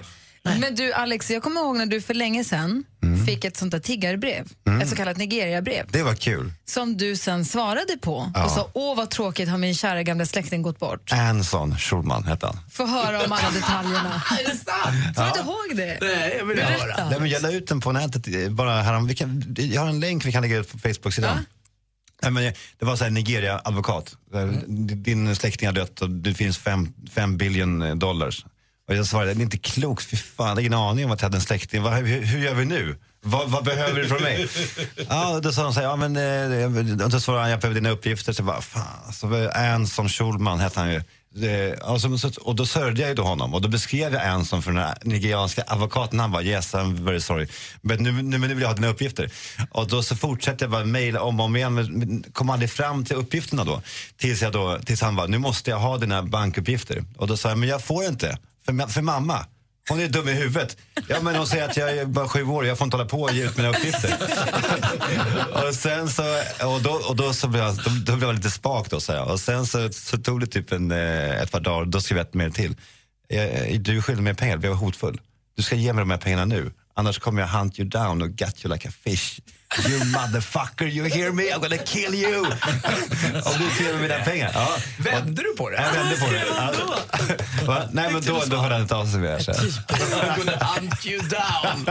Men 0.61 0.75
du 0.75 0.93
Alex, 0.93 1.31
jag 1.31 1.43
kommer 1.43 1.61
ihåg 1.61 1.77
när 1.77 1.87
du 1.87 2.01
för 2.01 2.15
länge 2.15 2.45
sedan 2.45 2.85
Mm. 3.03 3.27
fick 3.27 3.45
ett 3.45 3.57
sånt 3.57 3.73
där 3.73 3.79
tiggarbrev, 3.79 4.47
ett 4.83 4.89
så 4.89 4.97
kallat 4.97 5.17
Nigeria-brev, 5.17 5.87
det 5.91 6.03
var 6.03 6.15
kul. 6.15 6.53
som 6.65 6.97
du 6.97 7.17
sen 7.17 7.45
svarade 7.45 7.97
på 8.03 8.33
Ja. 8.35 8.45
och 8.45 8.51
sa 8.51 8.71
åh 8.75 8.97
vad 8.97 9.11
tråkigt 9.11 9.49
har 9.49 9.59
min 9.59 9.75
kära 9.75 10.03
gamla 10.03 10.27
släkting 10.27 10.63
gått 10.63 10.79
bort. 10.79 11.13
Anson 11.13 11.79
Schulman 11.79 12.25
hette 12.25 12.47
han. 12.47 12.59
Få 12.73 12.87
höra 12.87 13.25
om 13.25 13.33
alla 13.33 13.51
detaljerna. 13.51 14.23
är 14.41 14.45
det 14.51 14.57
sant? 14.57 15.17
Kommer 15.17 15.33
du 15.33 15.39
inte 15.41 15.51
ihåg 15.51 15.77
det? 15.77 15.99
Nej, 16.01 16.35
jag 16.39 16.45
vill 16.45 16.59
höra. 16.63 17.09
Nej, 17.11 17.21
men 17.21 17.29
jag 17.31 17.43
la 17.43 17.51
ut 17.51 17.67
den 17.69 17.81
på 17.81 17.93
nätet 17.93 18.29
eh, 18.29 18.49
bara 18.51 18.83
härom. 18.83 19.07
Vi 19.07 19.15
kan, 19.15 19.55
jag 19.59 19.83
har 19.83 19.89
en 19.89 20.01
länk 20.01 20.25
vi 20.25 20.33
kan 20.33 20.43
lägga 20.43 20.57
ut 20.57 20.73
på 20.73 20.79
Facebook-sidan. 20.79 21.39
Nej, 22.23 22.31
men 22.31 22.53
det 22.79 22.85
var 22.85 22.97
så 22.97 23.05
här 23.05 23.11
Nigeria-advokat. 23.11 24.17
Din 24.95 25.37
släkting 25.37 25.69
har 25.69 25.75
dött 25.75 26.03
och 26.03 26.11
det 26.11 26.35
finns 26.35 26.59
fem, 26.59 26.93
fem 27.11 27.37
billion 27.37 27.99
dollars. 27.99 28.45
Och 28.89 28.95
jag 28.97 29.07
svarade, 29.07 29.35
det 29.35 29.41
är 29.41 29.43
inte 29.43 29.59
klokt, 29.59 30.05
fy 30.05 30.17
fan, 30.17 30.47
jag 30.47 30.55
har 30.55 30.61
ingen 30.61 30.75
aning 30.75 31.05
om 31.05 31.11
att 31.11 31.21
jag 31.21 31.27
hade 31.27 31.37
en 31.37 31.43
släkting. 31.43 31.83
Vad, 31.83 31.93
hur, 31.93 32.23
hur 32.23 32.39
gör 32.39 32.55
vi 32.55 32.65
nu? 32.65 32.97
Vad, 33.23 33.51
vad 33.51 33.65
behöver 33.65 34.01
du 34.01 34.09
från 34.09 34.23
mig? 34.23 34.49
ja, 35.09 35.41
då 35.43 35.53
sa 35.53 35.63
de 35.63 35.75
så 35.75 35.81
här, 35.81 35.87
ja 35.87 35.97
men, 35.97 36.17
eh, 36.17 37.09
då 37.09 37.21
svarade 37.21 37.43
han, 37.43 37.51
jag 37.51 37.61
behöver 37.61 37.81
dina 37.81 37.91
uppgifter. 37.91 38.33
Så 38.33 38.41
jag 38.41 38.47
bara, 38.47 38.61
fan, 38.61 38.83
alltså, 39.07 39.51
Anson 39.55 40.09
Schulman 40.09 40.61
hette 40.61 40.81
han 40.81 40.93
ju. 40.93 41.03
Det, 41.35 41.83
alltså, 41.83 42.31
och 42.41 42.55
då 42.55 42.67
sörjde 42.67 43.01
jag 43.01 43.09
ju 43.09 43.15
då 43.15 43.23
honom 43.23 43.55
och 43.55 43.61
då 43.61 43.69
beskrev 43.69 44.15
jag 44.15 44.27
Anson 44.27 44.63
för 44.63 44.71
den 44.71 44.81
här 44.81 44.99
nigerianska 45.03 45.65
advokaten. 45.67 46.21
Han 46.21 46.33
bara 46.33 46.43
yes 46.43 46.75
I'm 46.75 47.05
very 47.05 47.21
sorry. 47.21 47.47
Men 47.81 48.03
nu, 48.03 48.13
nu, 48.13 48.39
men 48.39 48.41
nu 48.41 48.55
vill 48.55 48.61
jag 48.61 48.69
ha 48.69 48.75
dina 48.75 48.89
uppgifter. 48.89 49.31
Och 49.71 49.89
då 49.89 50.03
så 50.03 50.17
fortsatte 50.17 50.65
jag 50.65 50.71
bara 50.71 50.85
mejla 50.85 51.23
om 51.23 51.41
och 51.41 51.47
om 51.47 51.57
igen 51.57 51.75
men, 51.75 52.25
kom 52.33 52.51
aldrig 52.51 52.71
fram 52.71 53.05
till 53.05 53.17
uppgifterna 53.17 53.65
då. 53.65 53.83
Tills, 54.17 54.43
jag 54.43 54.53
då, 54.53 54.79
tills 54.79 55.01
han 55.01 55.17
bara, 55.17 55.27
nu 55.27 55.39
måste 55.39 55.71
jag 55.71 55.79
ha 55.79 55.99
dina 55.99 56.23
bankuppgifter. 56.23 57.05
Och 57.17 57.27
då 57.27 57.37
sa 57.37 57.49
jag, 57.49 57.59
men 57.59 57.69
jag 57.69 57.85
får 57.85 58.05
inte. 58.05 58.39
För, 58.67 58.87
för 58.89 59.03
mamma. 59.03 59.47
Hon 59.91 60.01
är 60.01 60.09
dum 60.09 60.29
i 60.29 60.33
huvudet. 60.33 60.77
Ja, 61.09 61.21
men 61.23 61.35
hon 61.37 61.47
säger 61.47 61.65
att 61.65 61.77
jag 61.77 61.91
är 61.91 62.05
bara 62.05 62.29
sju 62.29 62.45
år 62.45 62.67
jag 62.67 62.79
får 62.79 62.85
inte 62.85 62.97
hålla 62.97 63.09
på 63.09 63.23
och 63.23 63.33
ge 63.33 63.45
ut 63.45 63.57
mina 63.57 63.69
uppgifter. 63.69 64.15
och 65.69 65.75
sen 65.75 66.09
så, 66.09 66.23
och 66.67 66.83
då, 66.83 66.91
och 66.91 67.17
då 67.17 67.33
så 67.35 67.49
blev 67.49 67.63
jag, 67.65 67.77
då, 67.77 67.91
då 68.05 68.17
blev 68.17 68.29
jag 68.29 68.35
lite 68.37 68.51
spak 68.51 68.91
då, 68.91 69.01
så. 69.01 69.23
Och 69.23 69.41
sen 69.41 69.67
så, 69.67 69.93
så 69.93 70.19
tog 70.19 70.41
det 70.41 70.47
typ 70.47 70.73
en, 70.73 70.91
eh, 70.91 71.41
ett 71.43 71.51
par 71.53 71.61
dagar, 71.61 71.85
då 71.87 72.01
skrev 72.01 72.19
jag 72.19 72.27
ett 72.27 72.35
mejl 72.35 72.53
till. 72.53 72.77
Eh, 73.29 73.81
Du 73.81 73.97
är 73.97 74.01
skyldig 74.03 74.23
mig 74.23 74.35
pengar, 74.35 74.59
jag 74.63 74.71
var 74.71 74.77
hotfull. 74.77 75.21
Du 75.57 75.63
ska 75.63 75.77
ge 75.77 75.93
mig 75.93 76.03
de 76.03 76.11
här 76.11 76.19
pengarna 76.19 76.45
nu, 76.45 76.73
annars 76.95 77.19
kommer 77.19 77.41
jag 77.43 77.49
hunt 77.49 77.79
you 77.79 77.89
down 77.89 78.23
och 78.23 78.29
gut 78.31 78.65
you 78.65 78.75
like 78.75 78.89
a 78.89 78.93
fish. 79.05 79.41
You 79.89 80.05
motherfucker, 80.05 80.87
you 80.87 81.09
hear 81.09 81.33
me? 81.33 81.43
I'm 81.43 81.61
gonna 81.61 81.77
kill 81.77 82.15
you! 82.15 82.41
Om 83.45 83.53
du 83.59 83.65
inte 83.65 83.83
ger 83.85 83.93
mig 83.93 84.03
mina 84.03 84.25
pengar. 84.25 84.51
Ja. 84.55 84.77
Vände 84.99 85.43
du 85.43 85.57
på 85.57 85.71
det? 85.71 85.77
Jag 85.77 85.93
vände 85.93 86.17
på 86.17 86.27
det. 86.33 86.45
Ja. 86.49 86.73
Va? 87.67 87.83
Nej 87.93 88.13
men 88.13 88.23
då, 88.23 88.43
då 88.47 88.57
hörde 88.57 88.75
han 88.75 88.83
inte 88.83 88.95
av 88.97 89.07
sig 89.07 89.21
mer. 89.21 89.39
så. 89.39 89.53
I'm 89.53 90.37
gonna 90.39 90.65
hunt 90.65 91.07
you 91.07 91.19
down. 91.21 91.87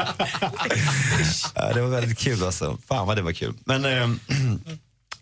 Ja, 1.56 1.74
det 1.74 1.82
var 1.82 1.90
väldigt 1.90 2.18
kul 2.20 2.44
alltså. 2.44 2.78
Fan 2.88 3.08
vad 3.08 3.16
det 3.18 3.22
var 3.22 3.32
kul. 3.32 3.54
Men 3.66 3.86
Eh, 3.86 4.10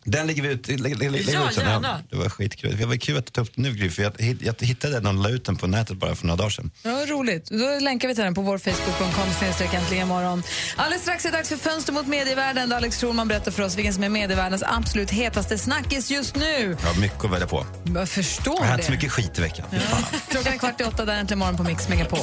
den 0.09 0.27
lägger 0.27 0.41
vi 0.43 0.49
ut. 0.49 0.67
Lägger, 0.67 0.95
lägger, 0.95 1.11
lägger 1.11 1.33
Ja, 1.33 1.49
ut 1.49 1.55
sen. 1.55 1.65
gärna. 1.69 2.01
det 2.09 2.15
var 2.17 2.29
skitkul. 2.29 2.77
Det 2.79 2.85
var 2.85 2.95
kul 2.95 3.17
att 3.17 3.25
du 3.25 3.31
tog 3.31 3.47
upp 3.47 3.55
den 3.55 3.63
nu 3.63 3.73
Gry, 3.73 3.89
för 3.89 4.03
jag, 4.03 4.13
jag 4.41 4.55
hittade 4.61 4.93
den 4.93 5.07
och 5.07 5.13
la 5.23 5.29
ut 5.29 5.45
den 5.45 5.55
på 5.55 5.67
nätet 5.67 5.97
bara 5.97 6.15
för 6.15 6.25
några 6.25 6.37
dagar 6.37 6.49
sedan. 6.49 6.71
Ja, 6.83 7.05
roligt. 7.07 7.49
Då 7.49 7.79
länkar 7.79 8.07
vi 8.07 8.15
till 8.15 8.23
den 8.23 8.33
på 8.35 8.41
vår 8.41 8.57
Facebook.com 8.57 9.33
snedstreck 9.39 9.73
äntligen 9.73 10.03
imorgon. 10.03 10.43
Alldeles 10.75 11.01
strax 11.01 11.25
är 11.25 11.31
det 11.31 11.37
dags 11.37 11.49
för 11.49 11.57
Fönster 11.57 11.93
mot 11.93 12.07
medievärlden 12.07 12.69
där 12.69 12.77
Alex 12.77 13.01
Schulman 13.01 13.27
berättar 13.27 13.51
för 13.51 13.63
oss 13.63 13.75
vilken 13.75 13.93
som 13.93 14.03
är 14.03 14.09
medievärldens 14.09 14.63
absolut 14.65 15.11
hetaste 15.11 15.57
snackis 15.57 16.11
just 16.11 16.35
nu. 16.35 16.77
Jag 16.81 16.87
har 16.93 17.01
mycket 17.01 17.25
att 17.25 17.31
välja 17.31 17.47
på. 17.47 17.65
Jag 17.95 18.09
förstår 18.09 18.53
Jag 18.55 18.61
har 18.61 18.71
haft 18.71 18.83
så 18.83 18.91
det. 18.91 18.95
mycket 18.97 19.11
skit 19.11 19.37
i 19.37 19.41
veckan. 19.41 19.65
Fan. 19.71 20.03
Klockan 20.29 20.53
är 20.53 20.57
kvart 20.57 20.81
i 20.81 20.83
åtta, 20.83 21.05
där 21.05 21.13
är 21.13 21.17
äntligen 21.19 21.39
morgon 21.39 21.57
på 21.57 21.63
Mix 21.63 21.89
Megapol. 21.89 22.19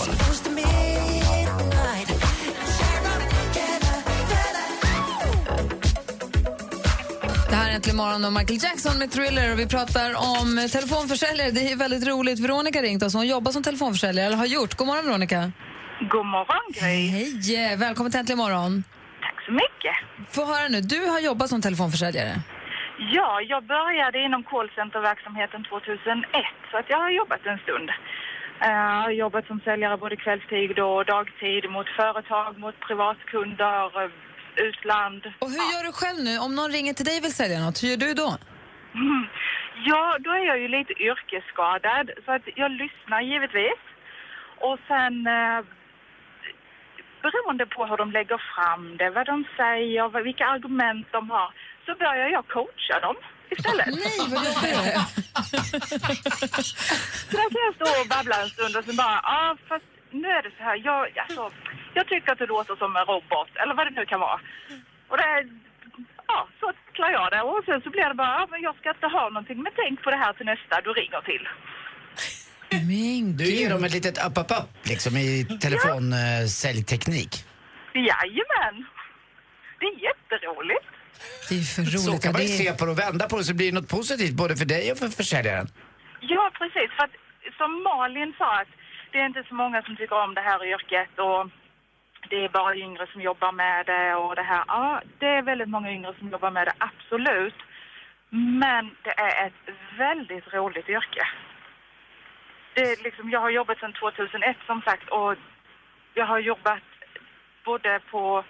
Äntligen 7.75 7.97
morgon 7.97 8.25
och 8.25 8.33
Michael 8.39 8.61
Jackson 8.67 8.99
med 8.99 9.11
Thriller 9.15 9.53
och 9.53 9.59
vi 9.63 9.67
pratar 9.77 10.09
om 10.33 10.49
telefonförsäljare. 10.77 11.51
Det 11.51 11.65
är 11.73 11.77
väldigt 11.77 12.07
roligt. 12.13 12.39
Veronica 12.45 12.79
ringt 12.83 13.03
oss. 13.03 13.15
Hon 13.15 13.27
jobbar 13.35 13.51
som 13.53 13.63
telefonförsäljare, 13.63 14.27
eller 14.27 14.37
har 14.37 14.47
gjort. 14.57 14.73
God 14.79 14.87
morgon 14.87 15.05
Veronica. 15.07 15.41
God 16.15 16.27
morgon 16.37 16.65
Gry. 16.79 17.01
Hej! 17.17 17.77
Välkommen 17.87 18.11
till 18.13 18.21
Äntligen 18.21 18.39
morgon. 18.45 18.73
Tack 19.27 19.39
så 19.47 19.53
mycket. 19.63 19.97
Få 20.35 20.43
höra 20.53 20.69
nu, 20.69 20.81
du 20.95 21.01
har 21.15 21.21
jobbat 21.31 21.49
som 21.53 21.61
telefonförsäljare. 21.69 22.33
Ja, 23.17 23.31
jag 23.53 23.63
började 23.77 24.19
inom 24.27 24.43
callcenterverksamheten 24.53 25.61
2001 25.65 26.25
så 26.71 26.75
att 26.81 26.89
jag 26.93 26.99
har 27.05 27.11
jobbat 27.21 27.43
en 27.53 27.59
stund. 27.67 27.89
Eh, 28.67 28.69
Jag 28.71 29.03
har 29.07 29.11
jobbat 29.25 29.47
som 29.47 29.61
säljare 29.69 29.97
både 30.05 30.17
kvällstid 30.25 30.79
och 30.89 31.05
dagtid 31.15 31.63
mot 31.77 31.89
företag, 32.01 32.51
mot 32.65 32.77
privatkunder, 32.87 33.81
utland. 34.57 35.23
Och 35.39 35.51
hur 35.51 35.65
gör 35.73 35.85
du 35.85 35.93
själv 35.93 36.19
nu? 36.25 36.39
Om 36.39 36.55
någon 36.55 36.71
ringer 36.73 36.93
till 36.95 37.05
dig 37.05 37.19
och 37.19 37.25
vill 37.25 37.35
sälja 37.35 37.61
något, 37.61 37.83
hur 37.83 37.89
gör 37.89 37.97
du 37.97 38.15
då? 38.15 38.37
Mm. 38.95 39.27
Ja, 39.87 40.17
då 40.21 40.31
är 40.31 40.47
jag 40.47 40.59
ju 40.61 40.69
lite 40.69 40.93
yrkesskadad 40.93 42.11
så 42.25 42.33
att 42.33 42.43
jag 42.57 42.71
lyssnar 42.71 43.21
givetvis. 43.21 43.81
Och 44.67 44.79
sen 44.89 45.27
eh, 45.27 45.61
beroende 47.23 47.67
på 47.67 47.87
hur 47.87 47.97
de 47.97 48.11
lägger 48.13 48.41
fram 48.55 48.97
det, 48.97 49.11
vad 49.11 49.27
de 49.27 49.45
säger, 49.57 50.09
vad- 50.09 50.23
vilka 50.25 50.47
argument 50.47 51.07
de 51.13 51.31
har, 51.31 51.49
så 51.87 51.95
börjar 51.95 52.29
jag 52.29 52.49
coacha 52.49 53.01
dem 53.07 53.17
istället. 53.51 53.87
Nej, 54.05 54.19
vad 54.31 54.45
jobbigt! 54.45 55.09
Så 57.31 57.37
där 57.37 57.49
kan 57.55 57.63
jag 57.69 57.75
stå 57.75 57.89
och 58.01 58.09
babbla 58.15 58.37
en 58.43 58.49
stund 58.49 58.77
och 58.77 58.85
så 58.85 58.93
bara, 59.03 59.21
ja 59.23 59.51
ah, 59.51 59.57
fast 59.69 59.85
nu 60.11 60.29
är 60.29 60.43
det 60.43 60.51
så 60.59 60.63
här, 60.65 60.77
jag, 60.85 61.19
alltså, 61.19 61.51
Jag 61.95 62.07
tycker 62.09 62.33
att 62.33 62.39
du 62.39 62.47
låter 62.47 62.77
som 62.77 62.97
en 62.97 63.05
robot, 63.05 63.51
eller 63.63 63.75
vad 63.75 63.87
det 63.87 63.91
nu 64.01 64.07
kan 64.07 64.21
vara. 64.21 64.41
Och 65.09 65.17
det, 65.17 65.49
ja, 66.27 66.49
så 66.61 66.67
tacklar 66.87 67.11
jag 67.11 67.31
det. 67.33 67.43
Och 67.43 67.65
sen 67.65 67.81
så 67.85 67.91
blir 67.91 68.09
det 68.09 68.15
bara, 68.15 68.35
ja, 68.41 68.47
men 68.51 68.63
jag 68.63 68.77
ska 68.77 68.89
inte 68.91 69.07
ha 69.07 69.25
någonting, 69.29 69.63
men 69.63 69.73
tänk 69.77 70.03
på 70.03 70.11
det 70.11 70.17
här 70.17 70.33
till 70.33 70.47
nästa 70.47 70.81
du 70.81 70.91
ringer 70.93 71.21
till. 71.21 71.49
Men 72.71 73.37
Du 73.37 73.45
ger 73.45 73.71
dem 73.71 73.85
ett 73.85 73.93
litet 73.93 74.27
upp-up-up 74.27 74.69
liksom 74.83 75.17
i 75.17 75.45
telefonsäljteknik. 75.61 77.33
Jajamän! 77.95 78.77
Det 79.81 79.87
är 79.87 79.97
jätteroligt. 80.09 80.87
Det 81.49 81.55
är 81.55 81.65
för 81.75 81.83
Så 81.99 82.11
roligt. 82.11 82.23
kan 82.23 82.33
man 82.33 82.43
ju 82.43 82.49
se 82.49 82.73
på 82.79 82.85
det 82.85 82.91
och 82.91 82.99
vända 82.99 83.29
på 83.29 83.37
det 83.39 83.45
så 83.45 83.55
blir 83.55 83.73
det 83.73 83.79
något 83.81 83.89
positivt 83.99 84.35
både 84.43 84.57
för 84.57 84.65
dig 84.75 84.93
och 84.93 84.99
för 84.99 85.09
försäljaren. 85.09 85.67
Ja, 86.21 86.51
precis. 86.59 86.91
För 86.97 87.05
att 87.05 87.15
som 87.59 87.71
Malin 87.83 88.35
sa, 88.39 88.61
att 88.61 88.69
det 89.13 89.19
är 89.19 89.27
inte 89.27 89.45
så 89.49 89.55
många 89.55 89.83
som 89.83 89.97
tycker 89.97 90.17
om 90.25 90.35
det 90.35 90.41
här 90.41 90.61
yrket 90.75 91.13
och 91.27 91.41
det 92.31 92.45
är 92.45 92.49
bara 92.49 92.77
yngre 92.77 93.07
som 93.13 93.21
jobbar 93.21 93.53
med 93.53 93.87
det 93.87 94.15
och 94.15 94.37
det 94.37 94.43
här. 94.43 94.65
Ja, 94.69 95.03
det 95.19 95.27
är 95.27 95.43
väldigt 95.43 95.69
många 95.69 95.93
yngre 95.93 96.15
som 96.19 96.29
jobbar 96.29 96.51
med 96.51 96.67
det, 96.67 96.73
absolut. 96.79 97.55
Men 98.31 98.97
det 99.03 99.21
är 99.21 99.47
ett 99.47 99.75
väldigt 99.99 100.55
roligt 100.55 100.89
yrke. 100.89 101.29
Det 102.75 102.81
är 102.81 103.03
liksom, 103.03 103.31
jag 103.31 103.41
har 103.41 103.51
jobbat 103.51 103.79
sedan 103.79 103.93
2001 103.93 104.57
som 104.67 104.83
sagt 104.83 105.09
och 105.09 105.37
jag 106.15 106.27
har 106.27 106.39
jobbat 106.39 106.83
både 107.65 108.01
på 108.11 108.45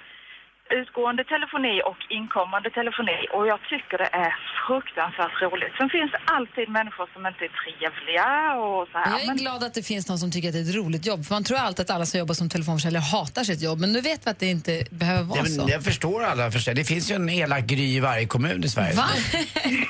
utgående 0.71 1.25
telefoni 1.25 1.83
och 1.91 1.97
inkommande 2.19 2.71
telefoni 2.71 3.19
och 3.35 3.47
jag 3.47 3.59
tycker 3.73 3.99
det 3.99 4.11
är 4.25 4.33
fruktansvärt 4.67 5.37
roligt. 5.43 5.73
Sen 5.79 5.89
finns 5.91 6.11
det 6.13 6.21
alltid 6.37 6.69
människor 6.69 7.07
som 7.15 7.27
inte 7.27 7.45
är 7.49 7.53
trevliga 7.63 8.29
och 8.65 8.89
så 8.93 8.99
här. 8.99 9.11
Jag 9.11 9.23
är 9.23 9.27
men- 9.27 9.37
glad 9.37 9.65
att 9.65 9.75
det 9.75 9.83
finns 9.83 10.09
någon 10.09 10.19
som 10.19 10.31
tycker 10.33 10.49
att 10.49 10.55
det 10.55 10.61
är 10.61 10.69
ett 10.71 10.75
roligt 10.83 11.07
jobb. 11.07 11.25
För 11.27 11.35
Man 11.35 11.45
tror 11.45 11.59
alltid 11.59 11.83
att 11.85 11.91
alla 11.91 12.07
som 12.07 12.19
jobbar 12.19 12.35
som 12.35 12.49
telefonförsäljare 12.49 13.03
hatar 13.03 13.45
sitt 13.45 13.63
jobb. 13.63 13.79
Men 13.81 13.93
nu 13.93 14.01
vet 14.01 14.27
vi 14.27 14.31
att 14.31 14.39
det 14.39 14.47
inte 14.47 14.85
behöver 14.91 15.23
vara 15.23 15.45
så. 15.45 15.67
jag 15.69 15.85
förstår 15.85 16.25
alla 16.25 16.51
försäljare. 16.51 16.83
Det 16.83 16.89
finns 16.89 17.11
ju 17.11 17.15
en 17.15 17.29
elak 17.29 17.65
Gry 17.65 17.97
i 17.97 18.01
varje 18.01 18.27
kommun 18.27 18.65
i 18.65 18.69
Sverige. 18.69 18.95
Va? 18.95 19.05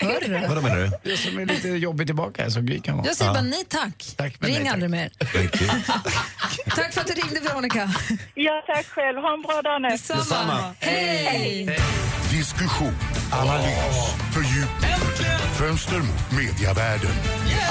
Hörru. 0.00 0.46
Vadå 0.48 0.60
menar 0.60 0.76
du? 0.76 0.90
Det 1.10 1.16
som 1.16 1.38
är 1.38 1.46
lite 1.46 1.68
jobbig 1.68 2.06
tillbaka, 2.06 2.50
som 2.50 2.66
Gry 2.66 2.80
kan 2.80 2.96
vara. 2.96 3.06
Jag 3.06 3.16
säger 3.16 3.32
bara 3.32 3.42
nej 3.42 3.64
tack. 3.68 4.04
Tack, 4.16 4.32
Ring 4.40 4.52
nej, 4.54 4.64
tack. 4.64 4.72
aldrig 4.72 4.90
mer. 4.90 5.10
tack 6.76 6.92
för 6.94 7.00
att 7.00 7.06
du 7.06 7.12
ringde 7.12 7.40
Veronica. 7.40 7.88
Ja, 8.34 8.62
tack 8.66 8.87
själv. 8.87 9.18
Ha 9.18 9.34
en 9.34 9.42
bra 9.42 9.62
dag 9.62 9.82
nu. 9.82 9.88
Detsamma. 9.88 10.63
Hej! 10.81 11.79
Diskussion, 12.31 12.94
analys, 13.33 14.14
fördjupning. 14.33 14.90
Fönster 15.59 15.98
mot 15.98 16.31
mediavärlden. 16.31 17.11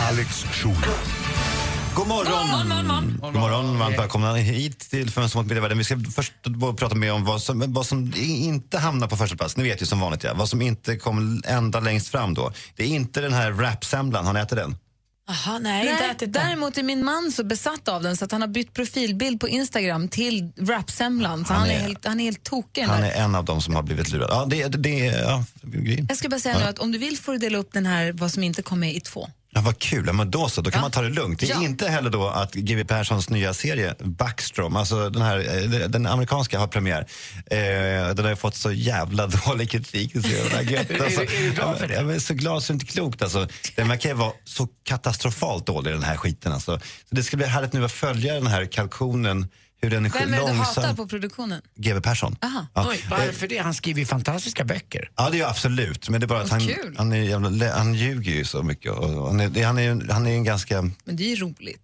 Alex 0.09 0.43
Schulman. 0.43 0.81
God 1.95 2.07
morgon! 2.07 3.19
God 3.21 3.35
morgon, 3.35 3.79
varmt 3.79 3.99
välkomna 3.99 4.35
hit 4.35 4.79
till 4.79 5.11
Fönster 5.11 5.39
mot 5.39 5.47
medievärlden. 5.47 5.77
Vi 5.77 5.83
ska 5.83 5.99
först 6.15 6.33
prata 6.77 6.95
med 6.95 7.13
om 7.13 7.25
vad 7.25 7.41
som, 7.41 7.63
vad 7.67 7.85
som 7.85 8.13
inte 8.17 8.77
hamnar 8.77 9.07
på 9.07 9.17
första 9.17 9.35
plats. 9.35 9.57
Ni 9.57 9.63
vet 9.63 9.81
ju 9.81 9.85
som 9.85 9.99
vanligt, 9.99 10.23
ja. 10.23 10.33
vad 10.33 10.49
som 10.49 10.61
inte 10.61 10.97
kom 10.97 11.41
ända 11.45 11.79
längst 11.79 12.09
fram 12.09 12.33
då. 12.33 12.51
Det 12.75 12.83
är 12.83 12.87
inte 12.87 13.21
den 13.21 13.33
här 13.33 13.51
wrapsemlan, 13.51 14.25
har 14.25 14.33
ni 14.33 14.39
ätit 14.39 14.57
den? 14.57 14.75
Jaha, 15.27 15.59
nej, 15.59 15.89
inte 15.91 16.05
ätit 16.05 16.33
den. 16.33 16.45
Däremot 16.45 16.77
är 16.77 16.83
min 16.83 17.05
man 17.05 17.31
så 17.31 17.43
besatt 17.43 17.87
av 17.87 18.03
den 18.03 18.17
så 18.17 18.25
att 18.25 18.31
han 18.31 18.41
har 18.41 18.47
bytt 18.47 18.73
profilbild 18.73 19.39
på 19.39 19.47
Instagram 19.49 20.07
till 20.07 20.51
wrapsemlan. 20.55 21.45
Så 21.45 21.53
han, 21.53 21.61
Han 21.61 21.69
är, 21.69 21.75
är- 21.75 21.79
helt, 21.79 22.05
han 22.05 22.19
är 22.19 22.23
helt 22.23 22.43
tokig. 22.43 22.81
Han 22.81 23.01
där. 23.01 23.11
är 23.11 23.23
en 23.23 23.35
av 23.35 23.45
dem 23.45 23.61
som 23.61 23.75
har 23.75 23.83
blivit 23.83 24.09
lurad. 24.11 24.29
Ja, 24.31 24.45
det, 24.45 24.67
det, 24.67 24.97
ja. 25.05 25.43
Jag 26.09 26.17
ska 26.17 26.29
bara 26.29 26.39
säga 26.39 26.55
Ja. 26.55 26.59
nu 26.63 26.65
att 26.69 26.79
om 26.79 26.91
du 26.91 26.97
vill 26.97 27.17
får 27.17 27.31
du 27.31 27.37
dela 27.37 27.57
upp 27.57 27.73
den 27.73 27.85
här, 27.85 28.11
vad 28.11 28.31
som 28.31 28.43
inte 28.43 28.61
kom 28.61 28.79
med 28.79 28.95
i 28.95 28.99
två. 28.99 29.29
Ja, 29.55 29.61
vad 29.61 29.79
kul, 29.79 30.03
ja, 30.07 30.13
men 30.13 30.31
då 30.31 30.49
så, 30.49 30.61
då 30.61 30.71
kan 30.71 30.77
Ja. 30.79 30.81
man 30.81 30.91
ta 30.91 31.01
det 31.01 31.09
lugnt. 31.09 31.39
Det 31.39 31.45
är 31.45 31.49
Ja. 31.49 31.63
inte 31.63 31.87
heller 31.87 32.09
då 32.09 32.27
att 32.29 32.53
G.W. 32.53 32.85
Perssons 32.85 33.29
nya 33.29 33.53
serie 33.53 33.95
Backstrom, 33.99 34.75
alltså 34.75 35.09
den 35.09 35.21
här, 35.21 35.37
eh, 35.63 35.87
den 35.89 36.07
amerikanska 36.07 36.59
har 36.59 36.67
premiär. 36.67 36.99
Eh, 37.45 38.15
den 38.15 38.19
har 38.25 38.29
ju 38.29 38.35
fått 38.35 38.55
så 38.55 38.71
jävla 38.71 39.27
dålig 39.45 39.69
kritik. 39.71 40.11
Så 40.11 40.27
jävla 40.29 40.61
gött, 40.71 40.89
Är 40.89 40.97
du- 40.97 41.03
alltså. 41.05 41.21
är 41.21 41.41
du 41.43 41.51
glad 41.51 41.77
för 41.77 41.87
det? 41.87 41.93
Jag 41.93 42.11
är 42.15 42.19
så 42.19 42.33
glad 42.33 42.63
så 42.63 42.73
inte 42.73 42.85
klokt 42.85 43.21
alltså. 43.21 43.47
Den 43.75 43.87
verkar 43.87 44.09
ju 44.09 44.15
vara 44.15 44.31
så 44.45 44.67
katastrofalt 44.85 45.65
dålig 45.67 45.93
den 45.93 46.03
här 46.03 46.17
skiten 46.17 46.51
alltså. 46.53 46.79
Så 47.09 47.15
det 47.15 47.23
ska 47.23 47.37
bli 47.37 47.45
härligt 47.45 47.73
nu 47.73 47.85
att 47.85 47.91
följa 47.91 48.33
den 48.33 48.47
här 48.47 48.65
kalkonen, 48.65 49.47
hur 49.83 49.89
den 49.89 50.05
är 50.05 50.09
Vem 50.09 50.33
är 50.33 50.39
det 50.39 50.51
du 50.51 50.57
hatar 50.57 50.93
på 50.93 51.07
produktionen? 51.07 51.61
G.W. 51.75 52.01
Persson. 52.01 52.35
Aha. 52.43 52.67
Ja. 52.73 52.87
Oj, 52.89 53.05
varför 53.09 53.47
det? 53.47 53.57
Han 53.57 53.73
skriver 53.73 53.99
ju 53.99 54.05
fantastiska 54.05 54.63
böcker. 54.63 55.09
Ja, 55.15 55.29
det 55.29 55.35
är 55.35 55.39
ju 55.39 55.45
absolut. 55.45 56.09
Men 56.09 56.21
det 56.21 56.25
är 56.25 56.27
bara 56.27 56.41
att 56.41 56.49
han, 56.49 56.61
han, 56.97 57.11
är 57.11 57.17
jävla, 57.17 57.75
han 57.75 57.93
ljuger 57.93 58.31
ju 58.31 58.45
så 58.45 58.63
mycket. 58.63 58.91
Och 58.91 59.27
han, 59.27 59.39
är, 59.39 59.65
han, 59.65 59.77
är, 59.77 60.11
han 60.11 60.27
är 60.27 60.31
en 60.31 60.43
ganska, 60.43 60.81
Men 60.81 61.15
det 61.15 61.23
är 61.23 61.29
ju 61.29 61.35
roligt. 61.35 61.81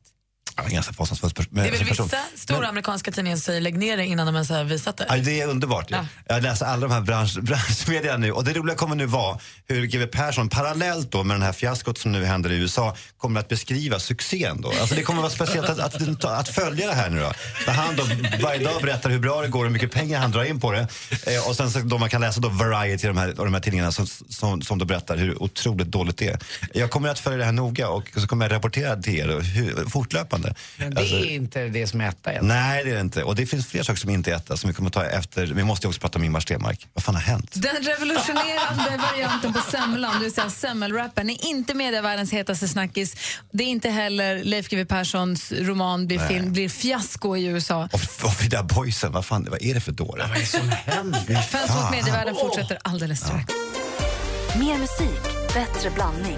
Är 0.63 0.65
en 0.67 0.74
ganska 0.74 0.93
fasansfull 0.93 1.30
pers- 1.30 1.48
Det 1.52 1.62
är 1.67 1.72
väl 1.72 1.84
vissa 1.84 2.08
stora 2.36 2.67
amerikanska 2.67 3.12
tidningar 3.12 3.38
som 3.38 3.41
säger 3.41 3.62
lägg 3.62 3.78
ner 3.78 3.98
det 3.98 4.06
innan 4.06 4.26
de 4.26 4.36
ens 4.36 4.50
har 4.50 4.63
visat 4.63 4.98
det. 4.98 5.06
Ja, 5.10 5.17
det 5.17 5.41
är 5.41 5.48
underbart. 5.48 5.86
Ja. 5.89 6.06
Jag 6.28 6.43
läser 6.43 6.65
alla 6.65 6.88
de 6.88 6.93
här 6.93 7.02
bransch, 7.02 7.38
branschmedierna 7.41 8.17
nu 8.17 8.32
och 8.32 8.43
det 8.43 8.54
roliga 8.54 8.76
kommer 8.76 8.95
nu 8.95 9.06
vara 9.06 9.39
hur 9.67 9.86
GW 9.86 10.06
Persson 10.08 10.50
parallellt 10.50 11.12
då 11.12 11.24
med 11.24 11.36
den 11.36 11.43
här 11.43 11.54
fiaskot 11.54 11.98
som 11.98 12.12
nu 12.12 12.26
händer 12.26 12.52
i 12.52 12.56
USA 12.56 12.95
kommer 13.17 13.39
att 13.39 13.48
beskriva 13.48 14.00
succén 14.00 14.62
då. 14.62 14.69
Alltså 14.82 14.95
det 14.95 15.04
kommer 15.04 15.22
vara 15.22 15.32
speciellt 15.32 15.69
att, 15.69 15.80
att, 15.80 16.26
att 16.26 16.50
följa 16.50 16.88
det 16.88 16.93
här 16.93 17.10
nu 17.10 17.19
då. 17.19 17.32
Där 17.65 17.74
han 17.74 17.95
då 17.95 18.04
varje 18.43 18.63
dag 18.63 18.82
berättar 18.82 19.10
hur 19.10 19.19
bra 19.19 19.41
det 19.41 19.48
går 19.48 19.60
och 19.60 19.65
hur 19.65 19.72
mycket 19.74 19.91
pengar 19.91 20.19
han 20.19 20.32
drar 20.32 20.43
in 20.43 20.60
på 20.60 20.72
det. 20.72 20.88
Eh, 21.28 21.48
och 21.50 21.56
sen 21.56 21.72
så 21.72 21.80
då 21.80 21.98
man 21.98 22.10
kan 22.10 22.22
läsa 22.22 22.39
då 22.39 22.50
Variety 22.50 23.08
de 23.08 23.17
här, 23.17 23.39
och 23.39 23.45
de 23.45 23.54
här 23.54 23.62
tidningarna 23.62 23.91
som, 23.91 24.08
som, 24.08 24.62
som 24.62 24.78
då 24.78 24.86
berättar 24.86 25.17
hur 25.17 25.43
otroligt 25.43 25.88
dåligt 25.88 26.17
det 26.17 26.28
är. 26.28 26.39
Jag 26.74 26.89
kommer 26.89 27.10
att 27.10 27.19
följa 27.19 27.38
det 27.38 27.45
här 27.45 27.52
noga 27.52 27.89
och 27.89 28.10
så 28.15 28.28
kommer 28.28 28.45
jag 28.45 28.56
rapportera 28.56 28.95
till 28.95 29.15
er 29.19 29.39
hur, 29.41 29.89
fortlöpande. 29.89 30.48
Men 30.77 30.93
det 30.93 31.01
Alltså- 31.01 31.15
är 31.15 31.25
inte 31.25 31.59
det 31.67 31.88
som 31.88 32.01
är 32.01 32.07
etta 32.09 32.31
än. 32.31 32.47
Nej, 32.47 32.83
det 32.83 32.89
är 32.91 32.95
det 32.95 33.01
inte. 33.01 33.23
Och 33.23 33.35
det 33.35 33.45
finns 33.45 33.67
fler 33.67 33.83
saker 33.83 33.99
som 33.99 34.09
inte 34.09 34.31
är 34.31 34.35
etta 34.35 34.57
som 34.57 34.67
vi 34.67 34.73
kommer 34.73 34.89
ta 34.89 35.05
efter. 35.05 35.45
Vi 35.47 35.63
måste 35.63 35.85
ju 35.85 35.89
också 35.89 36.01
prata 36.01 36.17
om 36.19 36.23
Ingmar 36.23 36.39
Stenmark. 36.39 36.88
Vad 36.93 37.03
fan 37.03 37.15
har 37.15 37.21
hänt? 37.21 37.51
Den 37.53 37.75
revolutionerande 37.83 38.97
varianten 39.12 39.53
på 39.53 39.59
semlan, 39.71 40.13
det 40.13 40.19
vill 40.23 40.33
säga 40.33 40.49
semmelrappen, 40.49 41.29
är 41.29 41.45
inte 41.45 41.73
medievärldens 41.73 42.31
hetaste 42.33 42.67
snackis. 42.67 43.15
Det 43.51 43.63
är 43.63 43.67
inte 43.67 43.89
heller 43.89 44.43
Leif 44.43 44.69
GW 44.69 44.85
Perssons 44.85 45.51
roman 45.51 46.07
blir, 46.07 46.19
film, 46.19 46.53
blir 46.53 46.69
fiasko 46.69 47.35
i 47.38 47.45
USA. 47.45 47.89
Och, 47.91 47.99
och 48.23 48.33
Frida 48.33 48.63
Boysen, 48.63 49.12
vad 49.12 49.25
fan, 49.25 49.47
vad 49.49 49.62
är 49.62 49.73
det 49.73 49.81
för 49.81 49.91
dåre? 49.91 50.21
Vad 50.27 50.38
är 50.38 50.41
det 50.41 50.45
som 50.45 50.69
händer? 50.85 51.41
Fönster 51.41 51.81
mot 51.81 51.91
medievärlden 51.91 52.35
fortsätter 52.35 52.77
alldeles 52.81 53.19
strax. 53.19 53.53
Mer 54.59 54.77
musik, 54.77 55.21
bättre 55.53 55.89
blandning. 55.89 56.38